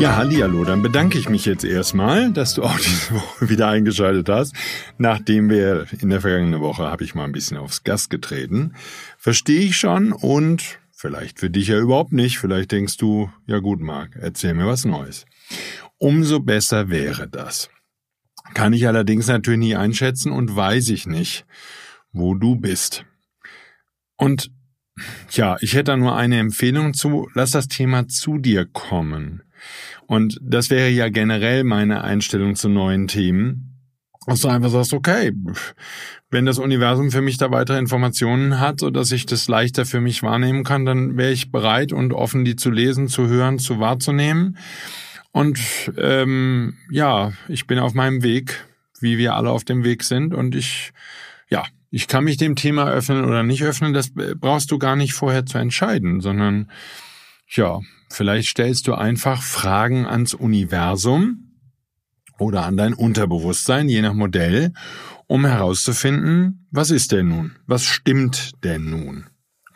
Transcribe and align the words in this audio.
Ja, 0.00 0.16
hallo, 0.16 0.64
dann 0.64 0.80
bedanke 0.80 1.18
ich 1.18 1.28
mich 1.28 1.44
jetzt 1.44 1.62
erstmal, 1.62 2.32
dass 2.32 2.54
du 2.54 2.62
auch 2.62 2.78
diese 2.78 3.14
Woche 3.14 3.50
wieder 3.50 3.68
eingeschaltet 3.68 4.30
hast. 4.30 4.54
Nachdem 4.96 5.50
wir 5.50 5.88
in 6.00 6.08
der 6.08 6.22
vergangenen 6.22 6.62
Woche 6.62 6.84
habe 6.84 7.04
ich 7.04 7.14
mal 7.14 7.24
ein 7.24 7.32
bisschen 7.32 7.58
aufs 7.58 7.84
Gas 7.84 8.08
getreten. 8.08 8.72
Verstehe 9.18 9.60
ich 9.60 9.76
schon 9.76 10.12
und 10.12 10.78
vielleicht 10.90 11.38
für 11.38 11.50
dich 11.50 11.68
ja 11.68 11.78
überhaupt 11.78 12.14
nicht. 12.14 12.38
Vielleicht 12.38 12.72
denkst 12.72 12.96
du, 12.96 13.30
ja 13.46 13.58
gut, 13.58 13.80
Marc, 13.80 14.16
erzähl 14.16 14.54
mir 14.54 14.66
was 14.66 14.86
Neues. 14.86 15.26
Umso 15.98 16.40
besser 16.40 16.88
wäre 16.88 17.28
das. 17.28 17.68
Kann 18.54 18.72
ich 18.72 18.86
allerdings 18.86 19.26
natürlich 19.26 19.60
nie 19.60 19.76
einschätzen 19.76 20.32
und 20.32 20.56
weiß 20.56 20.88
ich 20.88 21.06
nicht, 21.06 21.44
wo 22.10 22.34
du 22.34 22.56
bist. 22.56 23.04
Und 24.16 24.50
ja, 25.30 25.58
ich 25.60 25.74
hätte 25.74 25.92
da 25.92 25.98
nur 25.98 26.16
eine 26.16 26.38
Empfehlung 26.38 26.94
zu, 26.94 27.28
lass 27.34 27.50
das 27.50 27.68
Thema 27.68 28.08
zu 28.08 28.38
dir 28.38 28.64
kommen. 28.64 29.42
Und 30.06 30.38
das 30.42 30.70
wäre 30.70 30.88
ja 30.88 31.08
generell 31.08 31.64
meine 31.64 32.02
Einstellung 32.02 32.54
zu 32.54 32.68
neuen 32.68 33.08
Themen. 33.08 33.66
Dass 34.26 34.40
du 34.40 34.48
einfach 34.48 34.70
sagst, 34.70 34.92
okay, 34.92 35.32
wenn 36.30 36.46
das 36.46 36.58
Universum 36.58 37.10
für 37.10 37.22
mich 37.22 37.38
da 37.38 37.50
weitere 37.50 37.78
Informationen 37.78 38.60
hat, 38.60 38.80
so 38.80 38.90
dass 38.90 39.10
ich 39.12 39.26
das 39.26 39.48
leichter 39.48 39.86
für 39.86 40.00
mich 40.00 40.22
wahrnehmen 40.22 40.62
kann, 40.62 40.84
dann 40.84 41.16
wäre 41.16 41.32
ich 41.32 41.50
bereit 41.50 41.92
und 41.92 42.12
offen, 42.12 42.44
die 42.44 42.54
zu 42.54 42.70
lesen, 42.70 43.08
zu 43.08 43.28
hören, 43.28 43.58
zu 43.58 43.80
wahrzunehmen. 43.80 44.58
Und 45.32 45.58
ähm, 45.96 46.76
ja, 46.90 47.32
ich 47.48 47.66
bin 47.66 47.78
auf 47.78 47.94
meinem 47.94 48.22
Weg, 48.22 48.64
wie 49.00 49.16
wir 49.16 49.34
alle 49.34 49.50
auf 49.50 49.64
dem 49.64 49.84
Weg 49.84 50.04
sind. 50.04 50.34
Und 50.34 50.54
ich, 50.54 50.92
ja, 51.48 51.64
ich 51.90 52.06
kann 52.06 52.24
mich 52.24 52.36
dem 52.36 52.56
Thema 52.56 52.90
öffnen 52.90 53.24
oder 53.24 53.42
nicht 53.42 53.62
öffnen. 53.64 53.92
Das 53.92 54.12
brauchst 54.12 54.70
du 54.70 54.78
gar 54.78 54.96
nicht 54.96 55.14
vorher 55.14 55.46
zu 55.46 55.58
entscheiden, 55.58 56.20
sondern 56.20 56.70
ja, 57.50 57.80
Vielleicht 58.12 58.48
stellst 58.48 58.88
du 58.88 58.94
einfach 58.94 59.40
Fragen 59.40 60.04
ans 60.04 60.34
Universum 60.34 61.54
oder 62.38 62.66
an 62.66 62.76
dein 62.76 62.92
Unterbewusstsein, 62.92 63.88
je 63.88 64.02
nach 64.02 64.14
Modell, 64.14 64.72
um 65.28 65.46
herauszufinden, 65.46 66.66
was 66.72 66.90
ist 66.90 67.12
denn 67.12 67.28
nun? 67.28 67.56
Was 67.66 67.84
stimmt 67.84 68.52
denn 68.64 68.90
nun? 68.90 69.26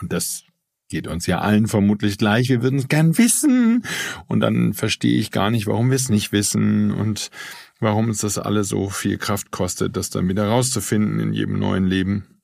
Und 0.00 0.12
das 0.12 0.42
geht 0.88 1.06
uns 1.06 1.26
ja 1.26 1.40
allen 1.40 1.68
vermutlich 1.68 2.18
gleich. 2.18 2.48
Wir 2.48 2.62
würden 2.62 2.80
es 2.80 2.88
gern 2.88 3.16
wissen. 3.18 3.84
Und 4.26 4.40
dann 4.40 4.74
verstehe 4.74 5.16
ich 5.18 5.30
gar 5.30 5.50
nicht, 5.50 5.68
warum 5.68 5.90
wir 5.90 5.96
es 5.96 6.08
nicht 6.08 6.32
wissen 6.32 6.90
und 6.90 7.30
warum 7.78 8.08
uns 8.08 8.18
das 8.18 8.38
alle 8.38 8.64
so 8.64 8.90
viel 8.90 9.16
Kraft 9.16 9.52
kostet, 9.52 9.96
das 9.96 10.10
dann 10.10 10.28
wieder 10.28 10.48
rauszufinden 10.48 11.20
in 11.20 11.32
jedem 11.32 11.58
neuen 11.60 11.86
Leben. 11.86 12.40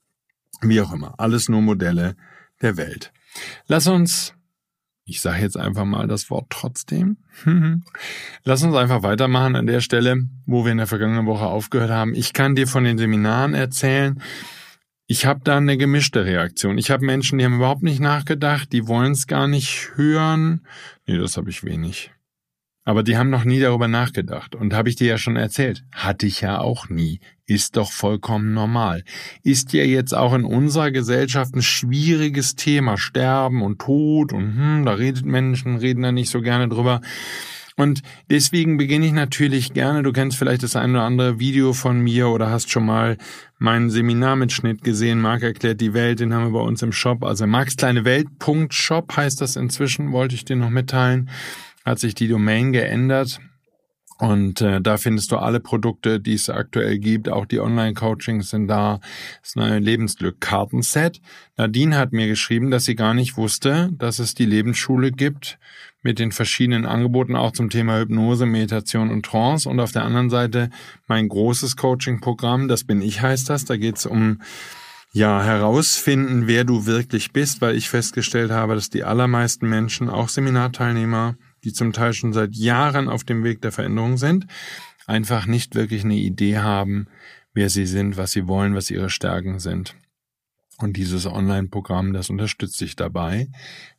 Wie 0.62 0.80
auch 0.80 0.92
immer. 0.92 1.14
Alles 1.18 1.48
nur 1.48 1.62
Modelle 1.62 2.16
der 2.62 2.76
Welt. 2.76 3.12
Lass 3.66 3.86
uns 3.86 4.34
ich 5.10 5.20
sage 5.20 5.42
jetzt 5.42 5.56
einfach 5.56 5.84
mal 5.84 6.06
das 6.06 6.30
Wort 6.30 6.46
trotzdem. 6.50 7.16
Lass 8.44 8.62
uns 8.62 8.76
einfach 8.76 9.02
weitermachen 9.02 9.56
an 9.56 9.66
der 9.66 9.80
Stelle, 9.80 10.22
wo 10.46 10.64
wir 10.64 10.70
in 10.70 10.78
der 10.78 10.86
vergangenen 10.86 11.26
Woche 11.26 11.46
aufgehört 11.46 11.90
haben. 11.90 12.14
Ich 12.14 12.32
kann 12.32 12.54
dir 12.54 12.68
von 12.68 12.84
den 12.84 12.96
Seminaren 12.96 13.54
erzählen. 13.54 14.22
Ich 15.08 15.26
habe 15.26 15.40
da 15.42 15.56
eine 15.56 15.76
gemischte 15.76 16.24
Reaktion. 16.24 16.78
Ich 16.78 16.92
habe 16.92 17.04
Menschen, 17.04 17.38
die 17.38 17.44
haben 17.44 17.56
überhaupt 17.56 17.82
nicht 17.82 17.98
nachgedacht, 17.98 18.72
die 18.72 18.86
wollen 18.86 19.10
es 19.12 19.26
gar 19.26 19.48
nicht 19.48 19.90
hören. 19.96 20.64
Nee, 21.06 21.18
das 21.18 21.36
habe 21.36 21.50
ich 21.50 21.64
wenig. 21.64 22.12
Aber 22.84 23.02
die 23.02 23.16
haben 23.16 23.30
noch 23.30 23.44
nie 23.44 23.60
darüber 23.60 23.88
nachgedacht. 23.88 24.54
Und 24.54 24.74
habe 24.74 24.88
ich 24.88 24.96
dir 24.96 25.06
ja 25.06 25.18
schon 25.18 25.36
erzählt. 25.36 25.84
Hatte 25.92 26.26
ich 26.26 26.40
ja 26.40 26.60
auch 26.60 26.88
nie. 26.88 27.20
Ist 27.46 27.76
doch 27.76 27.92
vollkommen 27.92 28.54
normal. 28.54 29.04
Ist 29.42 29.72
ja 29.72 29.84
jetzt 29.84 30.14
auch 30.14 30.32
in 30.34 30.44
unserer 30.44 30.90
Gesellschaft 30.90 31.54
ein 31.54 31.62
schwieriges 31.62 32.56
Thema. 32.56 32.96
Sterben 32.96 33.62
und 33.62 33.80
Tod 33.80 34.32
und 34.32 34.56
hm, 34.56 34.84
da 34.86 34.92
redet 34.92 35.26
Menschen, 35.26 35.76
reden 35.76 36.02
da 36.02 36.12
nicht 36.12 36.30
so 36.30 36.40
gerne 36.40 36.68
drüber. 36.68 37.00
Und 37.76 38.02
deswegen 38.28 38.76
beginne 38.76 39.06
ich 39.06 39.12
natürlich 39.12 39.72
gerne, 39.72 40.02
du 40.02 40.12
kennst 40.12 40.36
vielleicht 40.36 40.62
das 40.62 40.76
ein 40.76 40.90
oder 40.90 41.02
andere 41.02 41.38
Video 41.38 41.72
von 41.72 41.98
mir 42.00 42.28
oder 42.28 42.50
hast 42.50 42.70
schon 42.70 42.84
mal 42.84 43.16
meinen 43.58 43.88
Seminarmitschnitt 43.88 44.82
gesehen. 44.82 45.20
Marc 45.20 45.42
erklärt 45.42 45.80
die 45.80 45.94
Welt, 45.94 46.20
den 46.20 46.34
haben 46.34 46.52
wir 46.52 46.58
bei 46.58 46.64
uns 46.64 46.82
im 46.82 46.92
Shop. 46.92 47.24
Also 47.24 47.46
markskleineWelt.shop 47.46 49.16
heißt 49.16 49.40
das 49.40 49.56
inzwischen, 49.56 50.12
wollte 50.12 50.34
ich 50.34 50.44
dir 50.44 50.56
noch 50.56 50.70
mitteilen 50.70 51.30
hat 51.84 51.98
sich 51.98 52.14
die 52.14 52.28
Domain 52.28 52.72
geändert. 52.72 53.40
Und 54.20 54.60
äh, 54.60 54.82
da 54.82 54.98
findest 54.98 55.32
du 55.32 55.38
alle 55.38 55.60
Produkte, 55.60 56.20
die 56.20 56.34
es 56.34 56.50
aktuell 56.50 56.98
gibt. 56.98 57.30
Auch 57.30 57.46
die 57.46 57.58
Online-Coachings 57.58 58.50
sind 58.50 58.68
da. 58.68 59.00
Das 59.42 59.56
neue 59.56 59.78
Lebensglück-Kartenset. 59.78 61.22
Nadine 61.56 61.96
hat 61.96 62.12
mir 62.12 62.28
geschrieben, 62.28 62.70
dass 62.70 62.84
sie 62.84 62.96
gar 62.96 63.14
nicht 63.14 63.38
wusste, 63.38 63.88
dass 63.96 64.18
es 64.18 64.34
die 64.34 64.44
Lebensschule 64.44 65.10
gibt 65.10 65.58
mit 66.02 66.18
den 66.18 66.32
verschiedenen 66.32 66.84
Angeboten 66.84 67.34
auch 67.34 67.52
zum 67.52 67.70
Thema 67.70 67.98
Hypnose, 67.98 68.44
Meditation 68.44 69.10
und 69.10 69.24
Trance. 69.24 69.66
Und 69.66 69.80
auf 69.80 69.92
der 69.92 70.04
anderen 70.04 70.28
Seite 70.28 70.68
mein 71.06 71.26
großes 71.26 71.78
Coaching-Programm, 71.78 72.68
das 72.68 72.84
bin 72.84 73.00
ich 73.00 73.22
heißt 73.22 73.48
das. 73.48 73.64
Da 73.64 73.78
geht 73.78 73.96
es 73.96 74.04
um 74.04 74.42
ja, 75.12 75.42
herausfinden, 75.42 76.46
wer 76.46 76.64
du 76.64 76.84
wirklich 76.84 77.32
bist, 77.32 77.62
weil 77.62 77.74
ich 77.74 77.88
festgestellt 77.88 78.50
habe, 78.50 78.74
dass 78.74 78.90
die 78.90 79.02
allermeisten 79.02 79.66
Menschen, 79.66 80.10
auch 80.10 80.28
Seminarteilnehmer, 80.28 81.36
die 81.64 81.72
zum 81.72 81.92
Teil 81.92 82.12
schon 82.12 82.32
seit 82.32 82.54
Jahren 82.54 83.08
auf 83.08 83.24
dem 83.24 83.44
Weg 83.44 83.62
der 83.62 83.72
Veränderung 83.72 84.16
sind, 84.16 84.46
einfach 85.06 85.46
nicht 85.46 85.74
wirklich 85.74 86.04
eine 86.04 86.16
Idee 86.16 86.58
haben, 86.58 87.08
wer 87.52 87.68
sie 87.68 87.86
sind, 87.86 88.16
was 88.16 88.32
sie 88.32 88.46
wollen, 88.46 88.74
was 88.74 88.90
ihre 88.90 89.10
Stärken 89.10 89.58
sind. 89.58 89.94
Und 90.78 90.96
dieses 90.96 91.26
Online-Programm, 91.26 92.14
das 92.14 92.30
unterstützt 92.30 92.80
dich 92.80 92.96
dabei, 92.96 93.48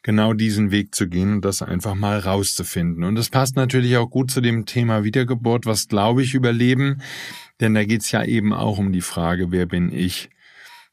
genau 0.01 0.33
diesen 0.33 0.71
Weg 0.71 0.95
zu 0.95 1.07
gehen 1.07 1.33
und 1.33 1.45
das 1.45 1.61
einfach 1.61 1.93
mal 1.93 2.17
rauszufinden. 2.17 3.03
Und 3.03 3.15
das 3.15 3.29
passt 3.29 3.55
natürlich 3.55 3.97
auch 3.97 4.09
gut 4.09 4.31
zu 4.31 4.41
dem 4.41 4.65
Thema 4.65 5.03
Wiedergeburt, 5.03 5.67
was 5.67 5.87
glaube 5.87 6.23
ich 6.23 6.33
überleben, 6.33 7.01
denn 7.59 7.75
da 7.75 7.85
geht's 7.85 8.11
ja 8.11 8.23
eben 8.23 8.51
auch 8.51 8.79
um 8.79 8.91
die 8.91 9.01
Frage, 9.01 9.51
wer 9.51 9.67
bin 9.67 9.93
ich 9.93 10.31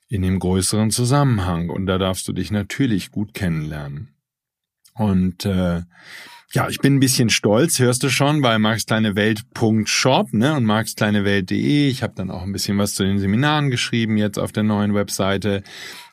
in 0.08 0.20
dem 0.20 0.38
größeren 0.38 0.90
Zusammenhang. 0.90 1.70
Und 1.70 1.86
da 1.86 1.96
darfst 1.96 2.28
du 2.28 2.32
dich 2.34 2.50
natürlich 2.50 3.10
gut 3.10 3.32
kennenlernen. 3.32 4.14
Und 4.92 5.46
äh, 5.46 5.82
ja, 6.52 6.66
ich 6.68 6.78
bin 6.78 6.94
ein 6.94 7.00
bisschen 7.00 7.28
stolz, 7.28 7.78
hörst 7.78 8.02
du 8.02 8.08
schon, 8.08 8.40
bei 8.40 8.58
markskleinewelt.shop 8.58 10.32
ne, 10.32 10.54
und 10.54 10.64
markskleinewelt.de. 10.64 11.88
Ich 11.88 12.02
habe 12.02 12.14
dann 12.16 12.30
auch 12.30 12.42
ein 12.42 12.52
bisschen 12.52 12.78
was 12.78 12.94
zu 12.94 13.04
den 13.04 13.18
Seminaren 13.18 13.68
geschrieben, 13.70 14.16
jetzt 14.16 14.38
auf 14.38 14.50
der 14.50 14.62
neuen 14.62 14.94
Webseite. 14.94 15.62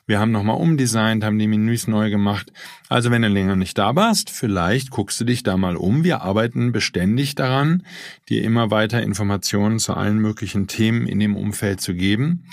Wir 0.06 0.20
haben 0.20 0.32
nochmal 0.32 0.58
umdesignt, 0.58 1.24
haben 1.24 1.38
die 1.38 1.48
Menüs 1.48 1.88
neu 1.88 2.10
gemacht. 2.10 2.52
Also 2.90 3.10
wenn 3.10 3.22
du 3.22 3.28
länger 3.28 3.56
nicht 3.56 3.78
da 3.78 3.96
warst, 3.96 4.28
vielleicht 4.28 4.90
guckst 4.90 5.18
du 5.18 5.24
dich 5.24 5.42
da 5.42 5.56
mal 5.56 5.74
um. 5.74 6.04
Wir 6.04 6.20
arbeiten 6.20 6.70
beständig 6.70 7.34
daran, 7.34 7.82
dir 8.28 8.44
immer 8.44 8.70
weiter 8.70 9.02
Informationen 9.02 9.78
zu 9.78 9.94
allen 9.94 10.18
möglichen 10.18 10.66
Themen 10.66 11.06
in 11.06 11.18
dem 11.18 11.34
Umfeld 11.34 11.80
zu 11.80 11.94
geben 11.94 12.44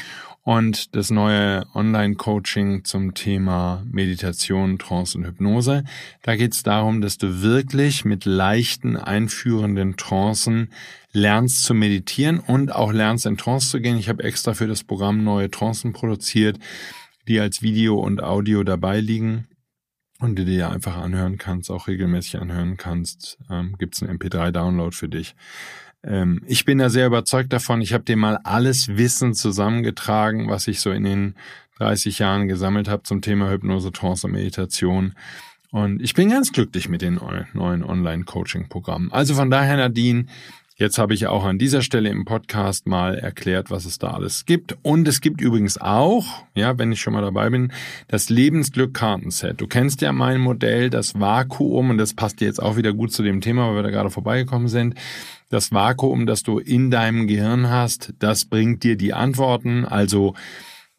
und 0.43 0.95
das 0.95 1.09
neue 1.09 1.65
Online-Coaching 1.73 2.83
zum 2.83 3.13
Thema 3.13 3.83
Meditation, 3.89 4.77
Trance 4.77 5.17
und 5.17 5.25
Hypnose. 5.25 5.85
Da 6.21 6.35
geht 6.35 6.53
es 6.53 6.63
darum, 6.63 7.01
dass 7.01 7.17
du 7.17 7.41
wirklich 7.41 8.03
mit 8.03 8.25
leichten, 8.25 8.97
einführenden 8.97 9.95
Trancen 9.95 10.69
lernst 11.13 11.63
zu 11.63 11.73
meditieren 11.73 12.39
und 12.39 12.73
auch 12.75 12.91
lernst 12.91 13.25
in 13.25 13.37
Trance 13.37 13.69
zu 13.69 13.79
gehen. 13.79 13.97
Ich 13.97 14.09
habe 14.09 14.23
extra 14.23 14.53
für 14.53 14.67
das 14.67 14.83
Programm 14.83 15.23
neue 15.23 15.49
Trancen 15.49 15.93
produziert, 15.93 16.59
die 17.27 17.39
als 17.39 17.61
Video 17.61 17.97
und 17.99 18.21
Audio 18.21 18.63
dabei 18.63 18.99
liegen 18.99 19.47
und 20.19 20.37
die 20.37 20.45
du 20.45 20.51
dir 20.51 20.71
einfach 20.71 20.97
anhören 20.97 21.37
kannst, 21.37 21.71
auch 21.71 21.87
regelmäßig 21.87 22.39
anhören 22.39 22.75
kannst. 22.75 23.37
Ähm, 23.49 23.75
Gibt 23.77 23.95
es 23.95 24.03
einen 24.03 24.17
MP3-Download 24.17 24.93
für 24.95 25.07
dich. 25.07 25.35
Ähm, 26.03 26.41
ich 26.47 26.65
bin 26.65 26.77
da 26.77 26.89
sehr 26.89 27.07
überzeugt 27.07 27.53
davon. 27.53 27.81
Ich 27.81 27.93
habe 27.93 28.03
dir 28.03 28.17
mal 28.17 28.39
alles 28.43 28.89
Wissen 28.97 29.33
zusammengetragen, 29.33 30.49
was 30.49 30.67
ich 30.67 30.79
so 30.79 30.91
in 30.91 31.03
den 31.03 31.35
30 31.77 32.19
Jahren 32.19 32.47
gesammelt 32.47 32.87
habe 32.87 33.03
zum 33.03 33.21
Thema 33.21 33.49
Hypnose, 33.49 33.91
Trance 33.91 34.27
und 34.27 34.33
Meditation. 34.33 35.13
Und 35.71 36.01
ich 36.01 36.13
bin 36.13 36.29
ganz 36.29 36.51
glücklich 36.51 36.87
mit 36.87 37.01
den 37.01 37.19
neuen 37.53 37.83
Online-Coaching-Programmen. 37.83 39.11
Also 39.11 39.33
von 39.33 39.49
daher, 39.49 39.77
Nadine, 39.77 40.27
Jetzt 40.75 40.97
habe 40.97 41.13
ich 41.13 41.27
auch 41.27 41.45
an 41.45 41.59
dieser 41.59 41.83
Stelle 41.83 42.09
im 42.09 42.25
Podcast 42.25 42.87
mal 42.87 43.15
erklärt, 43.15 43.69
was 43.69 43.85
es 43.85 43.99
da 43.99 44.07
alles 44.07 44.47
gibt. 44.47 44.75
Und 44.81 45.07
es 45.07 45.21
gibt 45.21 45.39
übrigens 45.39 45.79
auch, 45.79 46.25
ja, 46.55 46.79
wenn 46.79 46.91
ich 46.91 46.99
schon 46.99 47.13
mal 47.13 47.21
dabei 47.21 47.51
bin, 47.51 47.71
das 48.07 48.29
Lebensglück-Kartenset. 48.29 49.61
Du 49.61 49.67
kennst 49.67 50.01
ja 50.01 50.11
mein 50.11 50.41
Modell, 50.41 50.89
das 50.89 51.19
Vakuum, 51.19 51.91
und 51.91 51.99
das 51.99 52.15
passt 52.15 52.41
jetzt 52.41 52.61
auch 52.61 52.75
wieder 52.75 52.91
gut 52.91 53.11
zu 53.11 53.21
dem 53.21 53.39
Thema, 53.39 53.67
weil 53.67 53.75
wir 53.75 53.83
da 53.83 53.91
gerade 53.91 54.09
vorbeigekommen 54.09 54.67
sind. 54.67 54.95
Das 55.49 55.71
Vakuum, 55.71 56.25
das 56.25 56.43
du 56.43 56.59
in 56.59 56.91
deinem 56.91 57.27
Gehirn 57.27 57.69
hast, 57.69 58.13
das 58.19 58.45
bringt 58.45 58.83
dir 58.83 58.95
die 58.95 59.13
Antworten. 59.13 59.85
Also 59.85 60.35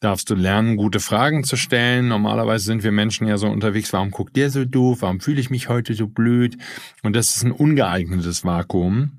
darfst 0.04 0.28
du 0.28 0.34
lernen, 0.34 0.76
gute 0.76 1.00
Fragen 1.00 1.44
zu 1.44 1.56
stellen. 1.56 2.08
Normalerweise 2.08 2.64
sind 2.64 2.84
wir 2.84 2.92
Menschen 2.92 3.26
ja 3.26 3.38
so 3.38 3.48
unterwegs, 3.48 3.92
warum 3.92 4.10
guckt 4.10 4.36
der 4.36 4.50
so 4.50 4.64
doof, 4.64 4.98
warum 5.00 5.20
fühle 5.20 5.40
ich 5.40 5.50
mich 5.50 5.68
heute 5.68 5.94
so 5.94 6.06
blöd? 6.06 6.58
Und 7.02 7.16
das 7.16 7.36
ist 7.36 7.42
ein 7.42 7.52
ungeeignetes 7.52 8.44
Vakuum. 8.44 9.12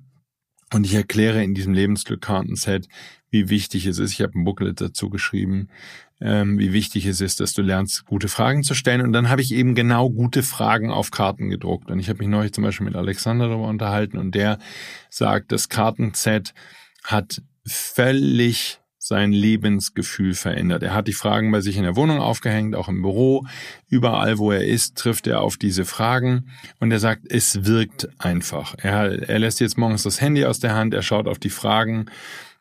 Und 0.74 0.86
ich 0.86 0.94
erkläre 0.94 1.44
in 1.44 1.54
diesem 1.54 1.74
Lebensglück-Kartenset, 1.74 2.88
wie 3.30 3.50
wichtig 3.50 3.86
es 3.86 4.00
ist. 4.00 4.14
Ich 4.14 4.22
habe 4.22 4.38
ein 4.38 4.46
Booklet 4.46 4.80
dazu 4.82 5.10
geschrieben, 5.10 5.70
ähm, 6.22 6.58
wie 6.58 6.74
wichtig 6.74 7.06
es 7.06 7.22
ist, 7.22 7.40
dass 7.40 7.54
du 7.54 7.62
lernst, 7.62 8.06
gute 8.06 8.28
Fragen 8.28 8.64
zu 8.64 8.74
stellen. 8.74 9.02
Und 9.02 9.14
dann 9.14 9.30
habe 9.30 9.42
ich 9.42 9.54
eben 9.54 9.76
genau 9.76 10.10
gute 10.10 10.44
Fragen 10.44 10.92
auf 10.92 11.12
Karten 11.12 11.50
gedruckt. 11.50 11.92
Und 11.92 12.00
ich 12.00 12.10
habe 12.10 12.20
mich 12.20 12.28
neulich 12.28 12.54
zum 12.54 12.64
Beispiel 12.64 12.86
mit 12.86 12.96
Alexander 12.96 13.48
darüber 13.48 13.68
unterhalten 13.68 14.18
und 14.18 14.34
der 14.34 14.58
sagt, 15.10 15.52
das 15.52 15.70
Kartenset 15.70 16.54
hat 17.04 17.42
völlig 17.66 18.80
sein 19.06 19.32
Lebensgefühl 19.32 20.34
verändert. 20.34 20.82
Er 20.82 20.96
hat 20.96 21.08
die 21.08 21.14
Fragen 21.14 21.52
bei 21.52 21.62
sich 21.62 21.78
in 21.78 21.84
der 21.84 21.96
Wohnung 21.96 22.20
aufgehängt, 22.20 22.74
auch 22.74 22.90
im 22.90 23.04
Büro. 23.04 23.46
Überall, 23.88 24.40
wo 24.40 24.52
er 24.52 24.66
ist, 24.66 24.98
trifft 24.98 25.28
er 25.28 25.42
auf 25.42 25.58
diese 25.58 25.86
Fragen 25.86 26.50
und 26.80 26.92
er 26.92 27.00
sagt, 27.00 27.22
es 27.30 27.66
wirkt 27.66 28.10
einfach. 28.18 28.74
Er, 28.80 29.30
er 29.30 29.38
lässt 29.38 29.60
jetzt 29.60 29.78
morgens 29.78 30.02
das 30.02 30.22
Handy 30.22 30.44
aus 30.46 30.60
der 30.60 30.74
Hand, 30.74 30.96
er 30.96 31.04
schaut 31.04 31.28
auf 31.28 31.38
die 31.38 31.52
Fragen. 31.52 32.08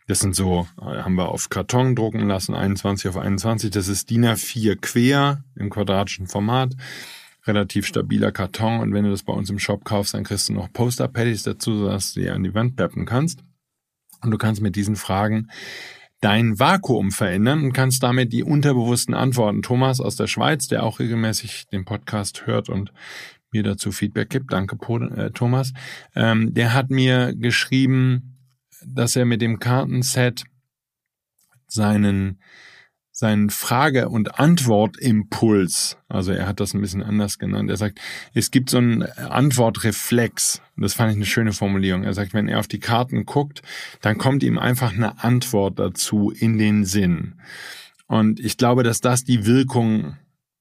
Das 0.07 0.21
sind 0.21 0.35
so, 0.35 0.67
haben 0.79 1.15
wir 1.15 1.29
auf 1.29 1.49
Karton 1.49 1.97
drucken 1.97 2.29
lassen, 2.29 2.55
21 2.55 3.09
auf 3.09 3.17
21. 3.17 3.71
Das 3.71 3.89
ist 3.89 4.11
DIN 4.11 4.27
A4 4.27 4.77
quer 4.77 5.43
im 5.57 5.71
quadratischen 5.71 6.27
Format 6.27 6.75
relativ 7.47 7.87
stabiler 7.87 8.33
Karton 8.33 8.81
und 8.81 8.93
wenn 8.95 9.05
du 9.05 9.11
das 9.11 9.23
bei 9.23 9.33
uns 9.33 9.51
im 9.51 9.59
Shop 9.59 9.85
kaufst, 9.85 10.15
dann 10.15 10.25
kriegst 10.25 10.49
du 10.49 10.55
noch 10.55 10.73
Poster-Paddies 10.73 11.43
dazu, 11.43 11.77
sodass 11.77 12.15
du 12.15 12.21
die 12.21 12.31
an 12.31 12.43
die 12.43 12.55
Wand 12.55 12.77
peppen 12.77 13.07
kannst. 13.07 13.41
Und 14.23 14.31
du 14.31 14.39
kannst 14.39 14.63
mit 14.63 14.77
diesen 14.77 14.97
Fragen 14.97 15.51
dein 16.21 16.59
Vakuum 16.59 17.11
verändern 17.11 17.63
und 17.63 17.73
kannst 17.75 18.03
damit 18.03 18.33
die 18.33 18.43
unterbewussten 18.43 19.15
Antworten. 19.15 19.61
Thomas 19.61 20.01
aus 20.01 20.17
der 20.17 20.27
Schweiz, 20.27 20.69
der 20.69 20.83
auch 20.83 20.99
regelmäßig 20.99 21.67
den 21.67 21.85
Podcast 21.85 22.47
hört 22.47 22.71
und 22.71 22.93
mir 23.53 23.63
dazu 23.63 23.93
Feedback 23.93 24.31
gibt, 24.31 24.53
danke 24.53 24.77
äh, 25.15 25.31
Thomas, 25.31 25.73
ähm, 26.17 26.55
der 26.55 26.73
hat 26.73 26.91
mir 26.91 27.35
geschrieben, 27.35 28.34
dass 28.87 29.17
er 29.17 29.25
mit 29.25 29.43
dem 29.43 29.59
Kartenset 29.59 30.45
seinen 31.67 32.39
seinen 33.17 33.49
Frage- 33.51 34.09
und 34.09 34.41
Antwortimpuls, 34.41 35.97
also 36.09 36.33
er 36.33 36.49
hat 36.49 36.59
das 36.59 36.75
ein 36.75 36.81
bisschen 36.81 37.03
anders 37.03 37.39
genannt, 37.39 37.71
er 37.71 37.77
sagt, 37.77 38.01
es 38.35 38.51
gibt 38.51 38.71
so 38.71 38.79
einen 38.79 39.03
Antwortreflex. 39.05 40.61
Das 40.77 40.95
fand 40.95 41.13
ich 41.13 41.17
eine 41.17 41.25
schöne 41.25 41.53
Formulierung. 41.53 42.03
Er 42.03 42.13
sagt, 42.13 42.35
wenn 42.35 42.49
er 42.49 42.59
auf 42.59 42.67
die 42.67 42.81
Karten 42.81 43.25
guckt, 43.25 43.63
dann 44.01 44.19
kommt 44.19 44.43
ihm 44.43 44.59
einfach 44.59 44.93
eine 44.93 45.23
Antwort 45.23 45.79
dazu 45.79 46.33
in 46.33 46.59
den 46.59 46.85
Sinn. 46.85 47.35
Und 48.09 48.41
ich 48.41 48.57
glaube, 48.57 48.83
dass 48.83 49.01
das 49.01 49.23
die 49.23 49.47
Wirkung 49.47 50.17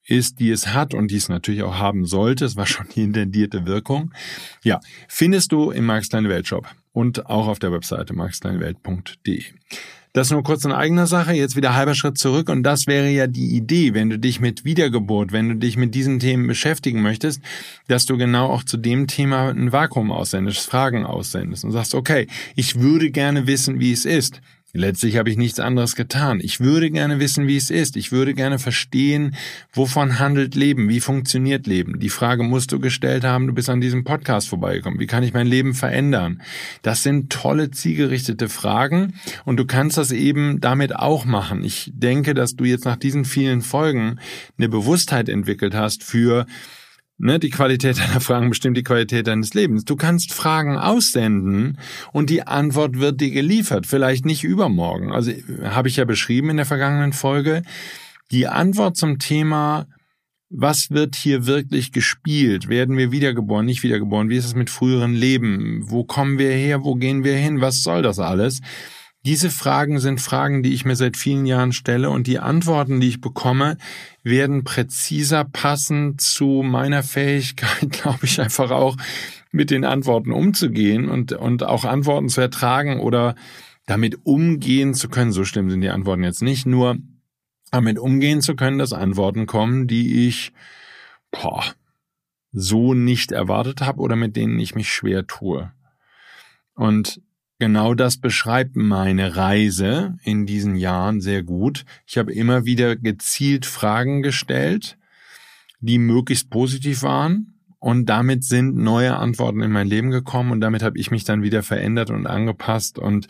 ist, 0.05 0.39
die 0.39 0.51
es 0.51 0.67
hat 0.67 0.93
und 0.93 1.09
die 1.09 1.17
es 1.17 1.29
natürlich 1.29 1.63
auch 1.63 1.79
haben 1.79 2.05
sollte. 2.05 2.45
Es 2.45 2.55
war 2.55 2.67
schon 2.67 2.85
die 2.95 3.01
intendierte 3.01 3.65
Wirkung. 3.65 4.13
Ja, 4.63 4.79
findest 5.07 5.51
du 5.51 5.71
im 5.71 5.85
Marx 5.85 6.09
Kleine 6.09 6.29
Welt 6.29 6.47
Shop 6.47 6.67
und 6.93 7.25
auch 7.25 7.47
auf 7.47 7.59
der 7.59 7.71
Webseite 7.71 8.13
marxkleinewelt.de. 8.13 9.43
Das 10.15 10.29
nur 10.29 10.43
kurz 10.43 10.63
in 10.63 10.71
eigener 10.71 11.07
Sache, 11.07 11.33
jetzt 11.33 11.55
wieder 11.55 11.73
halber 11.73 11.95
Schritt 11.95 12.19
zurück 12.19 12.47
und 12.47 12.61
das 12.61 12.85
wäre 12.85 13.09
ja 13.09 13.25
die 13.25 13.55
Idee, 13.55 13.95
wenn 13.95 14.11
du 14.11 14.19
dich 14.19 14.39
mit 14.39 14.63
Wiedergeburt, 14.63 15.31
wenn 15.31 15.49
du 15.49 15.55
dich 15.55 15.75
mit 15.75 15.95
diesen 15.95 16.19
Themen 16.19 16.45
beschäftigen 16.45 17.01
möchtest, 17.01 17.41
dass 17.87 18.05
du 18.05 18.15
genau 18.15 18.51
auch 18.51 18.63
zu 18.63 18.77
dem 18.77 19.07
Thema 19.07 19.49
ein 19.49 19.71
Vakuum 19.71 20.11
aussendest, 20.11 20.69
Fragen 20.69 21.03
aussendest 21.03 21.65
und 21.65 21.71
sagst, 21.71 21.95
okay, 21.95 22.27
ich 22.55 22.79
würde 22.79 23.09
gerne 23.09 23.47
wissen, 23.47 23.79
wie 23.79 23.91
es 23.91 24.05
ist. 24.05 24.39
Letztlich 24.75 25.17
habe 25.17 25.29
ich 25.29 25.37
nichts 25.37 25.59
anderes 25.59 25.95
getan. 25.95 26.39
Ich 26.41 26.59
würde 26.59 26.89
gerne 26.89 27.19
wissen, 27.19 27.47
wie 27.47 27.57
es 27.57 27.69
ist. 27.69 27.95
Ich 27.95 28.11
würde 28.11 28.33
gerne 28.33 28.57
verstehen, 28.57 29.35
wovon 29.71 30.17
handelt 30.17 30.55
Leben, 30.55 30.89
wie 30.89 30.99
funktioniert 30.99 31.67
Leben. 31.67 31.99
Die 31.99 32.09
Frage 32.09 32.41
musst 32.41 32.71
du 32.71 32.79
gestellt 32.79 33.23
haben, 33.23 33.45
du 33.45 33.53
bist 33.53 33.69
an 33.69 33.81
diesem 33.81 34.03
Podcast 34.03 34.49
vorbeigekommen. 34.49 34.99
Wie 34.99 35.05
kann 35.05 35.21
ich 35.21 35.31
mein 35.31 35.45
Leben 35.45 35.75
verändern? 35.75 36.41
Das 36.81 37.03
sind 37.03 37.31
tolle, 37.31 37.69
zielgerichtete 37.69 38.49
Fragen 38.49 39.13
und 39.45 39.57
du 39.57 39.65
kannst 39.65 39.97
das 39.97 40.11
eben 40.11 40.59
damit 40.59 40.95
auch 40.95 41.23
machen. 41.23 41.63
Ich 41.63 41.91
denke, 41.93 42.33
dass 42.33 42.55
du 42.55 42.63
jetzt 42.63 42.85
nach 42.85 42.97
diesen 42.97 43.25
vielen 43.25 43.61
Folgen 43.61 44.17
eine 44.57 44.69
Bewusstheit 44.69 45.29
entwickelt 45.29 45.75
hast 45.75 46.03
für 46.03 46.47
Ne, 47.17 47.39
die 47.39 47.49
Qualität 47.49 47.99
deiner 47.99 48.19
Fragen 48.19 48.49
bestimmt 48.49 48.77
die 48.77 48.83
Qualität 48.83 49.27
deines 49.27 49.53
Lebens. 49.53 49.85
Du 49.85 49.95
kannst 49.95 50.33
Fragen 50.33 50.77
aussenden 50.77 51.77
und 52.11 52.29
die 52.29 52.43
Antwort 52.43 52.99
wird 52.99 53.21
dir 53.21 53.31
geliefert. 53.31 53.87
Vielleicht 53.87 54.25
nicht 54.25 54.43
übermorgen. 54.43 55.11
Also 55.11 55.31
habe 55.63 55.87
ich 55.87 55.97
ja 55.97 56.05
beschrieben 56.05 56.49
in 56.49 56.57
der 56.57 56.65
vergangenen 56.65 57.13
Folge. 57.13 57.63
Die 58.31 58.47
Antwort 58.47 58.97
zum 58.97 59.19
Thema, 59.19 59.87
was 60.49 60.91
wird 60.91 61.15
hier 61.15 61.45
wirklich 61.45 61.91
gespielt? 61.91 62.67
Werden 62.67 62.97
wir 62.97 63.11
wiedergeboren, 63.11 63.65
nicht 63.65 63.83
wiedergeboren? 63.83 64.29
Wie 64.29 64.37
ist 64.37 64.45
es 64.45 64.55
mit 64.55 64.69
früheren 64.69 65.13
Leben? 65.13 65.83
Wo 65.89 66.03
kommen 66.03 66.37
wir 66.37 66.51
her? 66.51 66.83
Wo 66.83 66.95
gehen 66.95 67.23
wir 67.23 67.35
hin? 67.35 67.61
Was 67.61 67.83
soll 67.83 68.01
das 68.01 68.19
alles? 68.19 68.61
Diese 69.25 69.49
Fragen 69.49 69.99
sind 69.99 70.19
Fragen, 70.19 70.63
die 70.63 70.73
ich 70.73 70.83
mir 70.83 70.97
seit 70.97 71.15
vielen 71.15 71.45
Jahren 71.45 71.71
stelle 71.71 72.09
und 72.09 72.27
die 72.27 72.39
Antworten, 72.39 72.99
die 72.99 73.07
ich 73.07 73.21
bekomme, 73.21 73.77
werden 74.21 74.65
präziser 74.65 75.45
passen 75.45 76.17
zu 76.17 76.61
meiner 76.61 77.03
Fähigkeit, 77.03 77.89
glaube 77.89 78.25
ich, 78.25 78.41
einfach 78.41 78.71
auch 78.71 78.97
mit 79.51 79.71
den 79.71 79.85
Antworten 79.85 80.33
umzugehen 80.33 81.07
und, 81.07 81.31
und 81.31 81.63
auch 81.63 81.85
Antworten 81.85 82.27
zu 82.27 82.41
ertragen 82.41 82.99
oder 82.99 83.35
damit 83.85 84.25
umgehen 84.25 84.93
zu 84.93 85.07
können. 85.07 85.31
So 85.31 85.45
schlimm 85.45 85.69
sind 85.69 85.81
die 85.81 85.89
Antworten 85.89 86.23
jetzt 86.23 86.41
nicht, 86.41 86.65
nur 86.65 86.97
damit 87.71 87.99
umgehen 87.99 88.41
zu 88.41 88.55
können, 88.55 88.77
dass 88.77 88.91
Antworten 88.91 89.45
kommen, 89.45 89.87
die 89.87 90.27
ich 90.27 90.51
boah, 91.31 91.63
so 92.51 92.93
nicht 92.93 93.31
erwartet 93.31 93.81
habe 93.81 94.01
oder 94.01 94.17
mit 94.17 94.35
denen 94.35 94.59
ich 94.59 94.75
mich 94.75 94.91
schwer 94.91 95.25
tue. 95.27 95.71
Und 96.75 97.21
Genau 97.63 97.93
das 97.93 98.17
beschreibt 98.17 98.75
meine 98.75 99.37
Reise 99.37 100.17
in 100.21 100.45
diesen 100.45 100.75
Jahren 100.75 101.21
sehr 101.21 101.43
gut. 101.43 101.85
Ich 102.05 102.17
habe 102.17 102.33
immer 102.33 102.65
wieder 102.65 102.97
gezielt 102.97 103.65
Fragen 103.65 104.21
gestellt, 104.21 104.97
die 105.79 105.97
möglichst 105.97 106.49
positiv 106.49 107.03
waren. 107.03 107.53
Und 107.79 108.07
damit 108.07 108.43
sind 108.43 108.75
neue 108.75 109.15
Antworten 109.15 109.61
in 109.61 109.71
mein 109.71 109.87
Leben 109.87 110.11
gekommen 110.11 110.51
und 110.51 110.59
damit 110.59 110.83
habe 110.83 110.99
ich 110.99 111.09
mich 111.09 111.23
dann 111.23 111.41
wieder 111.41 111.63
verändert 111.63 112.09
und 112.09 112.27
angepasst 112.27 112.99
und 112.99 113.29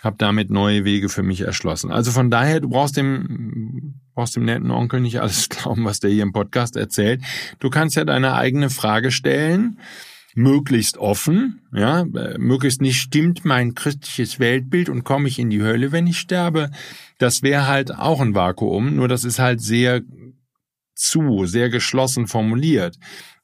habe 0.00 0.14
damit 0.16 0.48
neue 0.48 0.84
Wege 0.84 1.08
für 1.08 1.24
mich 1.24 1.40
erschlossen. 1.40 1.90
Also 1.90 2.12
von 2.12 2.30
daher, 2.30 2.60
du 2.60 2.68
brauchst 2.68 2.96
dem, 2.96 3.94
brauchst 4.14 4.36
dem 4.36 4.44
netten 4.44 4.70
Onkel 4.70 5.00
nicht 5.00 5.20
alles 5.20 5.48
glauben, 5.48 5.84
was 5.84 5.98
der 5.98 6.10
hier 6.10 6.22
im 6.22 6.32
Podcast 6.32 6.76
erzählt. 6.76 7.20
Du 7.58 7.68
kannst 7.68 7.96
ja 7.96 8.04
deine 8.04 8.34
eigene 8.34 8.70
Frage 8.70 9.10
stellen 9.10 9.76
möglichst 10.34 10.96
offen, 10.96 11.60
ja, 11.72 12.04
möglichst 12.38 12.80
nicht 12.80 13.00
stimmt 13.00 13.44
mein 13.44 13.74
christliches 13.74 14.38
Weltbild 14.38 14.88
und 14.88 15.04
komme 15.04 15.28
ich 15.28 15.38
in 15.38 15.50
die 15.50 15.62
Hölle, 15.62 15.92
wenn 15.92 16.06
ich 16.06 16.18
sterbe. 16.18 16.70
Das 17.18 17.42
wäre 17.42 17.66
halt 17.66 17.94
auch 17.94 18.20
ein 18.20 18.34
Vakuum, 18.34 18.96
nur 18.96 19.08
das 19.08 19.24
ist 19.24 19.38
halt 19.38 19.60
sehr 19.60 20.02
zu, 20.94 21.46
sehr 21.46 21.68
geschlossen 21.68 22.26
formuliert. 22.26 22.96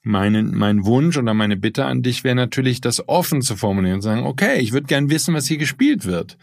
Mein, 0.02 0.52
mein 0.54 0.84
Wunsch 0.86 1.18
oder 1.18 1.34
meine 1.34 1.56
Bitte 1.56 1.84
an 1.84 2.02
dich 2.02 2.24
wäre 2.24 2.36
natürlich, 2.36 2.80
das 2.80 3.08
offen 3.08 3.42
zu 3.42 3.56
formulieren 3.56 3.96
und 3.96 4.02
sagen, 4.02 4.24
okay, 4.24 4.60
ich 4.60 4.72
würde 4.72 4.86
gern 4.86 5.10
wissen, 5.10 5.34
was 5.34 5.46
hier 5.46 5.58
gespielt 5.58 6.06
wird. 6.06 6.38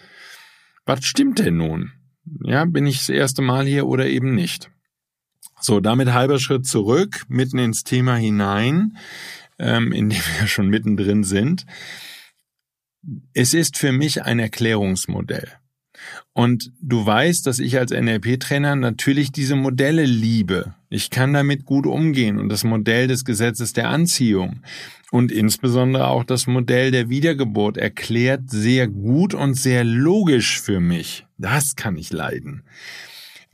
Was 0.85 1.03
stimmt 1.05 1.39
denn 1.39 1.57
nun? 1.57 1.91
Ja, 2.43 2.65
bin 2.65 2.85
ich 2.85 2.97
das 2.99 3.09
erste 3.09 3.41
Mal 3.41 3.65
hier 3.65 3.87
oder 3.87 4.07
eben 4.07 4.35
nicht? 4.35 4.69
So, 5.59 5.79
damit 5.79 6.11
halber 6.13 6.37
Schritt 6.37 6.67
zurück, 6.67 7.23
mitten 7.27 7.57
ins 7.57 7.83
Thema 7.83 8.15
hinein 8.17 8.97
ähm, 9.59 9.91
in 9.91 10.09
dem 10.09 10.21
wir 10.39 10.47
schon 10.47 10.69
mittendrin 10.69 11.23
sind. 11.23 11.65
Es 13.33 13.53
ist 13.53 13.77
für 13.77 13.91
mich 13.91 14.23
ein 14.23 14.39
Erklärungsmodell. 14.39 15.47
Und 16.33 16.71
du 16.81 17.05
weißt, 17.05 17.47
dass 17.47 17.59
ich 17.59 17.77
als 17.77 17.91
NLP-Trainer 17.91 18.75
natürlich 18.75 19.31
diese 19.31 19.55
Modelle 19.55 20.05
liebe. 20.05 20.75
Ich 20.89 21.09
kann 21.09 21.33
damit 21.33 21.65
gut 21.65 21.85
umgehen 21.85 22.37
und 22.37 22.49
das 22.49 22.63
Modell 22.63 23.07
des 23.07 23.25
Gesetzes 23.25 23.73
der 23.73 23.89
Anziehung 23.89 24.61
und 25.11 25.31
insbesondere 25.31 26.07
auch 26.07 26.23
das 26.23 26.47
Modell 26.47 26.91
der 26.91 27.09
Wiedergeburt 27.09 27.77
erklärt 27.77 28.49
sehr 28.49 28.87
gut 28.87 29.33
und 29.33 29.55
sehr 29.55 29.83
logisch 29.83 30.59
für 30.59 30.79
mich. 30.79 31.25
Das 31.37 31.75
kann 31.75 31.97
ich 31.97 32.11
leiden. 32.11 32.63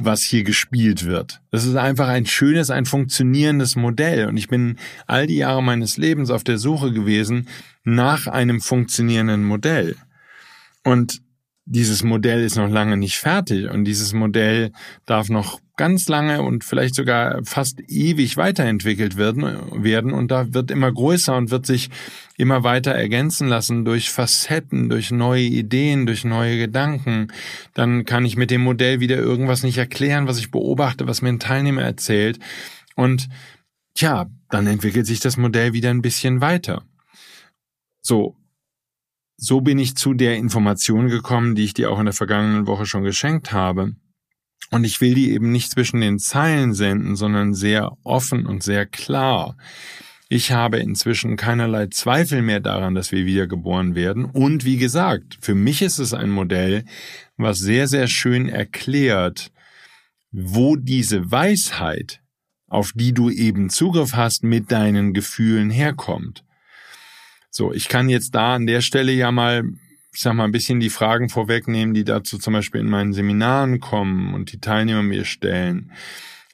Was 0.06 0.22
hier 0.22 0.44
gespielt 0.44 1.06
wird. 1.06 1.42
Das 1.52 1.66
ist 1.66 1.76
einfach 1.76 2.08
ein 2.08 2.26
schönes, 2.26 2.70
ein 2.70 2.86
funktionierendes 2.86 3.76
Modell. 3.76 4.28
Und 4.28 4.38
ich 4.38 4.48
bin 4.48 4.78
all 5.08 5.28
die 5.28 5.38
Jahre 5.38 5.64
meines 5.64 5.98
Lebens 5.98 6.30
auf 6.30 6.44
der 6.44 6.58
Suche 6.58 6.92
gewesen 6.92 7.48
nach 7.84 8.28
einem 8.28 8.62
funktionierenden 8.62 9.44
Modell. 9.44 9.96
Und 10.84 11.22
dieses 11.66 12.04
Modell 12.04 12.44
ist 12.44 12.58
noch 12.58 12.70
lange 12.70 12.98
nicht 12.98 13.18
fertig 13.18 13.70
und 13.70 13.86
dieses 13.86 14.14
Modell 14.14 14.72
darf 15.06 15.30
noch 15.30 15.60
ganz 15.82 16.08
lange 16.08 16.44
und 16.44 16.64
vielleicht 16.64 16.94
sogar 16.94 17.44
fast 17.44 17.80
ewig 17.88 18.38
weiterentwickelt 18.38 19.18
werden, 19.18 19.84
werden 19.84 20.14
und 20.14 20.30
da 20.30 20.54
wird 20.54 20.70
immer 20.70 20.92
größer 20.92 21.36
und 21.36 21.50
wird 21.50 21.66
sich 21.66 21.90
immer 22.38 22.64
weiter 22.64 22.92
ergänzen 22.92 23.48
lassen 23.48 23.84
durch 23.84 24.12
Facetten, 24.12 24.90
durch 24.90 25.10
neue 25.10 25.42
Ideen, 25.42 26.06
durch 26.06 26.24
neue 26.24 26.60
Gedanken. 26.60 27.30
Dann 27.74 28.06
kann 28.06 28.26
ich 28.26 28.38
mit 28.38 28.52
dem 28.52 28.62
Modell 28.62 29.00
wieder 29.00 29.18
irgendwas 29.18 29.64
nicht 29.64 29.80
erklären, 29.80 30.28
was 30.28 30.38
ich 30.38 30.52
beobachte, 30.52 31.08
was 31.08 31.24
mir 31.24 31.30
ein 31.30 31.40
Teilnehmer 31.40 31.82
erzählt 31.82 32.38
und 32.96 33.28
tja, 33.96 34.30
dann 34.52 34.68
entwickelt 34.68 35.08
sich 35.08 35.20
das 35.20 35.36
Modell 35.36 35.74
wieder 35.74 35.90
ein 35.90 36.04
bisschen 36.04 36.42
weiter. 36.42 36.84
So, 38.04 38.36
so 39.36 39.62
bin 39.62 39.80
ich 39.80 39.96
zu 39.96 40.14
der 40.14 40.38
Information 40.38 41.08
gekommen, 41.08 41.56
die 41.56 41.64
ich 41.64 41.74
dir 41.74 41.90
auch 41.90 41.98
in 41.98 42.06
der 42.06 42.14
vergangenen 42.14 42.68
Woche 42.68 42.86
schon 42.86 43.02
geschenkt 43.02 43.52
habe. 43.52 43.96
Und 44.70 44.84
ich 44.86 45.02
will 45.02 45.14
die 45.16 45.32
eben 45.32 45.52
nicht 45.52 45.72
zwischen 45.72 46.00
den 46.00 46.20
Zeilen 46.20 46.74
senden, 46.74 47.16
sondern 47.16 47.54
sehr 47.54 47.98
offen 48.04 48.46
und 48.46 48.64
sehr 48.64 48.86
klar. 48.86 49.58
Ich 50.30 50.54
habe 50.54 50.78
inzwischen 50.80 51.36
keinerlei 51.36 51.88
Zweifel 51.88 52.42
mehr 52.42 52.62
daran, 52.62 52.96
dass 52.96 53.12
wir 53.12 53.26
wiedergeboren 53.26 53.96
werden. 53.96 54.24
Und 54.24 54.64
wie 54.64 54.78
gesagt, 54.78 55.38
für 55.42 55.56
mich 55.56 55.82
ist 55.82 56.00
es 56.00 56.14
ein 56.14 56.30
Modell, 56.30 56.86
was 57.36 57.60
sehr, 57.60 57.90
sehr 57.90 58.08
schön 58.08 58.48
erklärt, 58.48 59.52
wo 60.32 60.78
diese 60.78 61.32
Weisheit, 61.32 62.22
auf 62.68 62.94
die 62.96 63.12
du 63.12 63.30
eben 63.30 63.70
Zugriff 63.70 64.14
hast, 64.14 64.44
mit 64.46 64.72
deinen 64.72 65.14
Gefühlen 65.14 65.70
herkommt. 65.70 66.46
So, 67.50 67.74
ich 67.74 67.90
kann 67.90 68.08
jetzt 68.08 68.34
da 68.34 68.56
an 68.56 68.66
der 68.66 68.80
Stelle 68.80 69.12
ja 69.12 69.34
mal, 69.34 69.66
ich 70.14 70.22
sag 70.22 70.34
mal, 70.34 70.44
ein 70.44 70.52
bisschen 70.52 70.80
die 70.80 70.90
Fragen 70.90 71.30
vorwegnehmen, 71.30 71.94
die 71.94 72.04
dazu 72.04 72.38
zum 72.38 72.54
Beispiel 72.54 72.82
in 72.82 72.90
meinen 72.90 73.14
Seminaren 73.14 73.80
kommen 73.80 74.34
und 74.34 74.52
die 74.52 74.60
Teilnehmer 74.60 75.04
mir 75.04 75.26
stellen. 75.26 75.92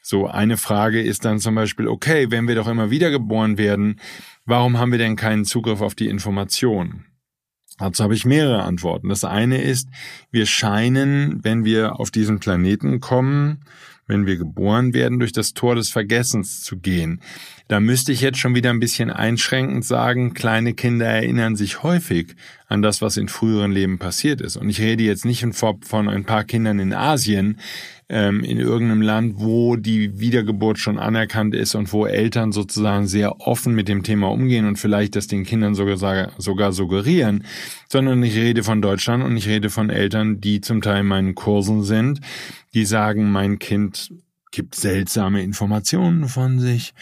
So, 0.01 0.27
eine 0.27 0.57
Frage 0.57 1.01
ist 1.01 1.25
dann 1.25 1.39
zum 1.39 1.55
Beispiel, 1.55 1.87
okay, 1.87 2.27
wenn 2.29 2.47
wir 2.47 2.55
doch 2.55 2.67
immer 2.67 2.91
wieder 2.91 3.11
geboren 3.11 3.57
werden, 3.57 3.99
warum 4.45 4.77
haben 4.77 4.91
wir 4.91 4.99
denn 4.99 5.15
keinen 5.15 5.43
Zugriff 5.43 5.81
auf 5.81 5.95
die 5.95 6.07
Information? 6.07 7.05
Dazu 7.77 8.03
habe 8.03 8.15
ich 8.15 8.25
mehrere 8.25 8.63
Antworten. 8.63 9.09
Das 9.09 9.23
eine 9.23 9.61
ist, 9.61 9.89
wir 10.31 10.45
scheinen, 10.45 11.43
wenn 11.43 11.65
wir 11.65 11.99
auf 11.99 12.09
diesen 12.09 12.39
Planeten 12.39 12.99
kommen, 12.99 13.63
wenn 14.07 14.25
wir 14.25 14.37
geboren 14.37 14.93
werden, 14.93 15.19
durch 15.19 15.33
das 15.33 15.53
Tor 15.53 15.75
des 15.75 15.89
Vergessens 15.89 16.63
zu 16.63 16.77
gehen. 16.77 17.21
Da 17.67 17.79
müsste 17.81 18.13
ich 18.13 18.21
jetzt 18.21 18.39
schon 18.39 18.55
wieder 18.55 18.69
ein 18.69 18.79
bisschen 18.79 19.09
einschränkend 19.09 19.83
sagen, 19.83 20.33
kleine 20.33 20.73
Kinder 20.73 21.05
erinnern 21.05 21.55
sich 21.57 21.83
häufig 21.83 22.35
an 22.67 22.81
das, 22.81 23.01
was 23.01 23.17
in 23.17 23.27
früheren 23.27 23.71
Leben 23.71 23.99
passiert 23.99 24.41
ist. 24.41 24.55
Und 24.55 24.69
ich 24.69 24.79
rede 24.79 25.03
jetzt 25.03 25.25
nicht 25.25 25.45
von 25.53 26.09
ein 26.09 26.23
paar 26.23 26.45
Kindern 26.45 26.79
in 26.79 26.93
Asien, 26.93 27.59
ähm, 28.09 28.43
in 28.43 28.57
irgendeinem 28.57 29.01
Land, 29.01 29.33
wo 29.37 29.75
die 29.75 30.19
Wiedergeburt 30.19 30.79
schon 30.79 30.97
anerkannt 30.97 31.53
ist 31.53 31.75
und 31.75 31.91
wo 31.91 32.05
Eltern 32.05 32.53
sozusagen 32.53 33.07
sehr 33.07 33.41
offen 33.41 33.75
mit 33.75 33.89
dem 33.89 34.03
Thema 34.03 34.31
umgehen 34.31 34.65
und 34.65 34.77
vielleicht 34.77 35.15
das 35.17 35.27
den 35.27 35.43
Kindern 35.43 35.75
sogar, 35.75 36.31
sogar 36.37 36.71
suggerieren, 36.71 37.43
sondern 37.89 38.23
ich 38.23 38.35
rede 38.35 38.63
von 38.63 38.81
Deutschland 38.81 39.23
und 39.23 39.35
ich 39.35 39.47
rede 39.47 39.69
von 39.69 39.89
Eltern, 39.89 40.39
die 40.39 40.61
zum 40.61 40.81
Teil 40.81 41.01
in 41.01 41.07
meinen 41.07 41.35
Kursen 41.35 41.83
sind, 41.83 42.21
die 42.73 42.85
sagen, 42.85 43.31
mein 43.31 43.59
Kind 43.59 44.11
gibt 44.51 44.75
seltsame 44.75 45.43
Informationen 45.43 46.27
von 46.27 46.59
sich 46.59 46.93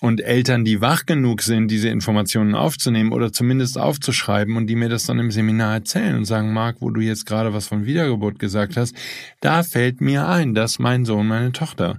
und 0.00 0.20
Eltern, 0.20 0.64
die 0.64 0.80
wach 0.80 1.06
genug 1.06 1.42
sind, 1.42 1.70
diese 1.70 1.88
Informationen 1.88 2.54
aufzunehmen 2.54 3.12
oder 3.12 3.32
zumindest 3.32 3.78
aufzuschreiben 3.78 4.56
und 4.56 4.66
die 4.66 4.76
mir 4.76 4.88
das 4.88 5.06
dann 5.06 5.18
im 5.18 5.30
Seminar 5.30 5.74
erzählen 5.74 6.16
und 6.16 6.24
sagen, 6.24 6.52
Marc, 6.52 6.76
wo 6.80 6.90
du 6.90 7.00
jetzt 7.00 7.26
gerade 7.26 7.52
was 7.52 7.66
von 7.66 7.84
Wiedergeburt 7.84 8.38
gesagt 8.38 8.76
hast, 8.76 8.94
da 9.40 9.62
fällt 9.62 10.00
mir 10.00 10.28
ein, 10.28 10.54
dass 10.54 10.78
mein 10.78 11.04
Sohn, 11.04 11.26
meine 11.26 11.52
Tochter. 11.52 11.98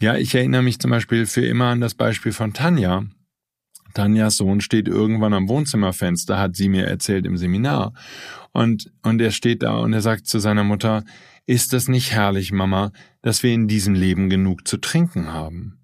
Ja, 0.00 0.16
ich 0.16 0.34
erinnere 0.34 0.62
mich 0.62 0.78
zum 0.78 0.90
Beispiel 0.90 1.26
für 1.26 1.44
immer 1.44 1.66
an 1.66 1.80
das 1.80 1.94
Beispiel 1.94 2.32
von 2.32 2.52
Tanja. 2.52 3.04
Tanjas 3.94 4.36
Sohn 4.36 4.60
steht 4.60 4.88
irgendwann 4.88 5.34
am 5.34 5.48
Wohnzimmerfenster, 5.48 6.38
hat 6.38 6.56
sie 6.56 6.68
mir 6.68 6.86
erzählt 6.86 7.26
im 7.26 7.36
Seminar. 7.36 7.92
Und, 8.52 8.90
und 9.02 9.20
er 9.20 9.30
steht 9.30 9.62
da 9.62 9.78
und 9.78 9.92
er 9.92 10.02
sagt 10.02 10.26
zu 10.26 10.38
seiner 10.38 10.64
Mutter, 10.64 11.04
ist 11.46 11.72
das 11.72 11.88
nicht 11.88 12.12
herrlich, 12.12 12.52
Mama, 12.52 12.92
dass 13.22 13.42
wir 13.42 13.52
in 13.52 13.68
diesem 13.68 13.94
Leben 13.94 14.28
genug 14.28 14.68
zu 14.68 14.76
trinken 14.76 15.32
haben? 15.32 15.78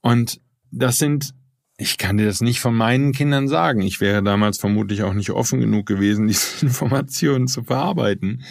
Und 0.00 0.40
das 0.70 0.98
sind, 0.98 1.34
ich 1.76 1.98
kann 1.98 2.16
dir 2.16 2.26
das 2.26 2.40
nicht 2.40 2.60
von 2.60 2.74
meinen 2.74 3.12
Kindern 3.12 3.48
sagen. 3.48 3.82
Ich 3.82 4.00
wäre 4.00 4.22
damals 4.22 4.58
vermutlich 4.58 5.02
auch 5.02 5.14
nicht 5.14 5.30
offen 5.30 5.60
genug 5.60 5.86
gewesen, 5.86 6.26
diese 6.28 6.64
Informationen 6.64 7.48
zu 7.48 7.64
verarbeiten. 7.64 8.44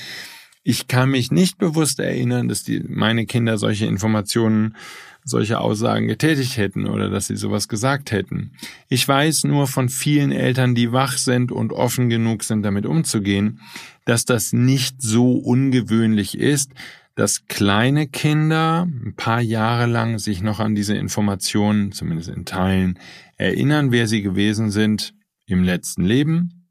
Ich 0.63 0.88
kann 0.88 1.10
mich 1.10 1.32
nicht 1.32 1.58
bewusst 1.58 2.00
erinnern, 2.00 2.50
dass 2.50 2.63
die, 2.63 2.84
meine 2.88 3.25
Kinder 3.25 3.58
solche 3.58 3.86
Informationen, 3.86 4.75
solche 5.23 5.59
Aussagen 5.59 6.07
getätigt 6.07 6.57
hätten 6.57 6.88
oder 6.88 7.09
dass 7.09 7.27
sie 7.27 7.35
sowas 7.35 7.67
gesagt 7.67 8.11
hätten. 8.11 8.53
Ich 8.88 9.07
weiß 9.07 9.43
nur 9.43 9.67
von 9.67 9.89
vielen 9.89 10.31
Eltern, 10.31 10.75
die 10.75 10.91
wach 10.91 11.17
sind 11.17 11.51
und 11.51 11.71
offen 11.71 12.09
genug 12.09 12.43
sind, 12.43 12.63
damit 12.63 12.85
umzugehen, 12.85 13.59
dass 14.05 14.25
das 14.25 14.53
nicht 14.53 15.01
so 15.01 15.33
ungewöhnlich 15.33 16.38
ist, 16.38 16.71
dass 17.15 17.45
kleine 17.47 18.07
Kinder 18.07 18.88
ein 18.88 19.13
paar 19.15 19.41
Jahre 19.41 19.85
lang 19.88 20.19
sich 20.19 20.41
noch 20.41 20.59
an 20.59 20.73
diese 20.73 20.95
Informationen, 20.95 21.91
zumindest 21.91 22.29
in 22.29 22.45
Teilen, 22.45 22.97
erinnern, 23.35 23.91
wer 23.91 24.07
sie 24.07 24.21
gewesen 24.21 24.71
sind 24.71 25.13
im 25.45 25.63
letzten 25.63 26.05
Leben 26.05 26.67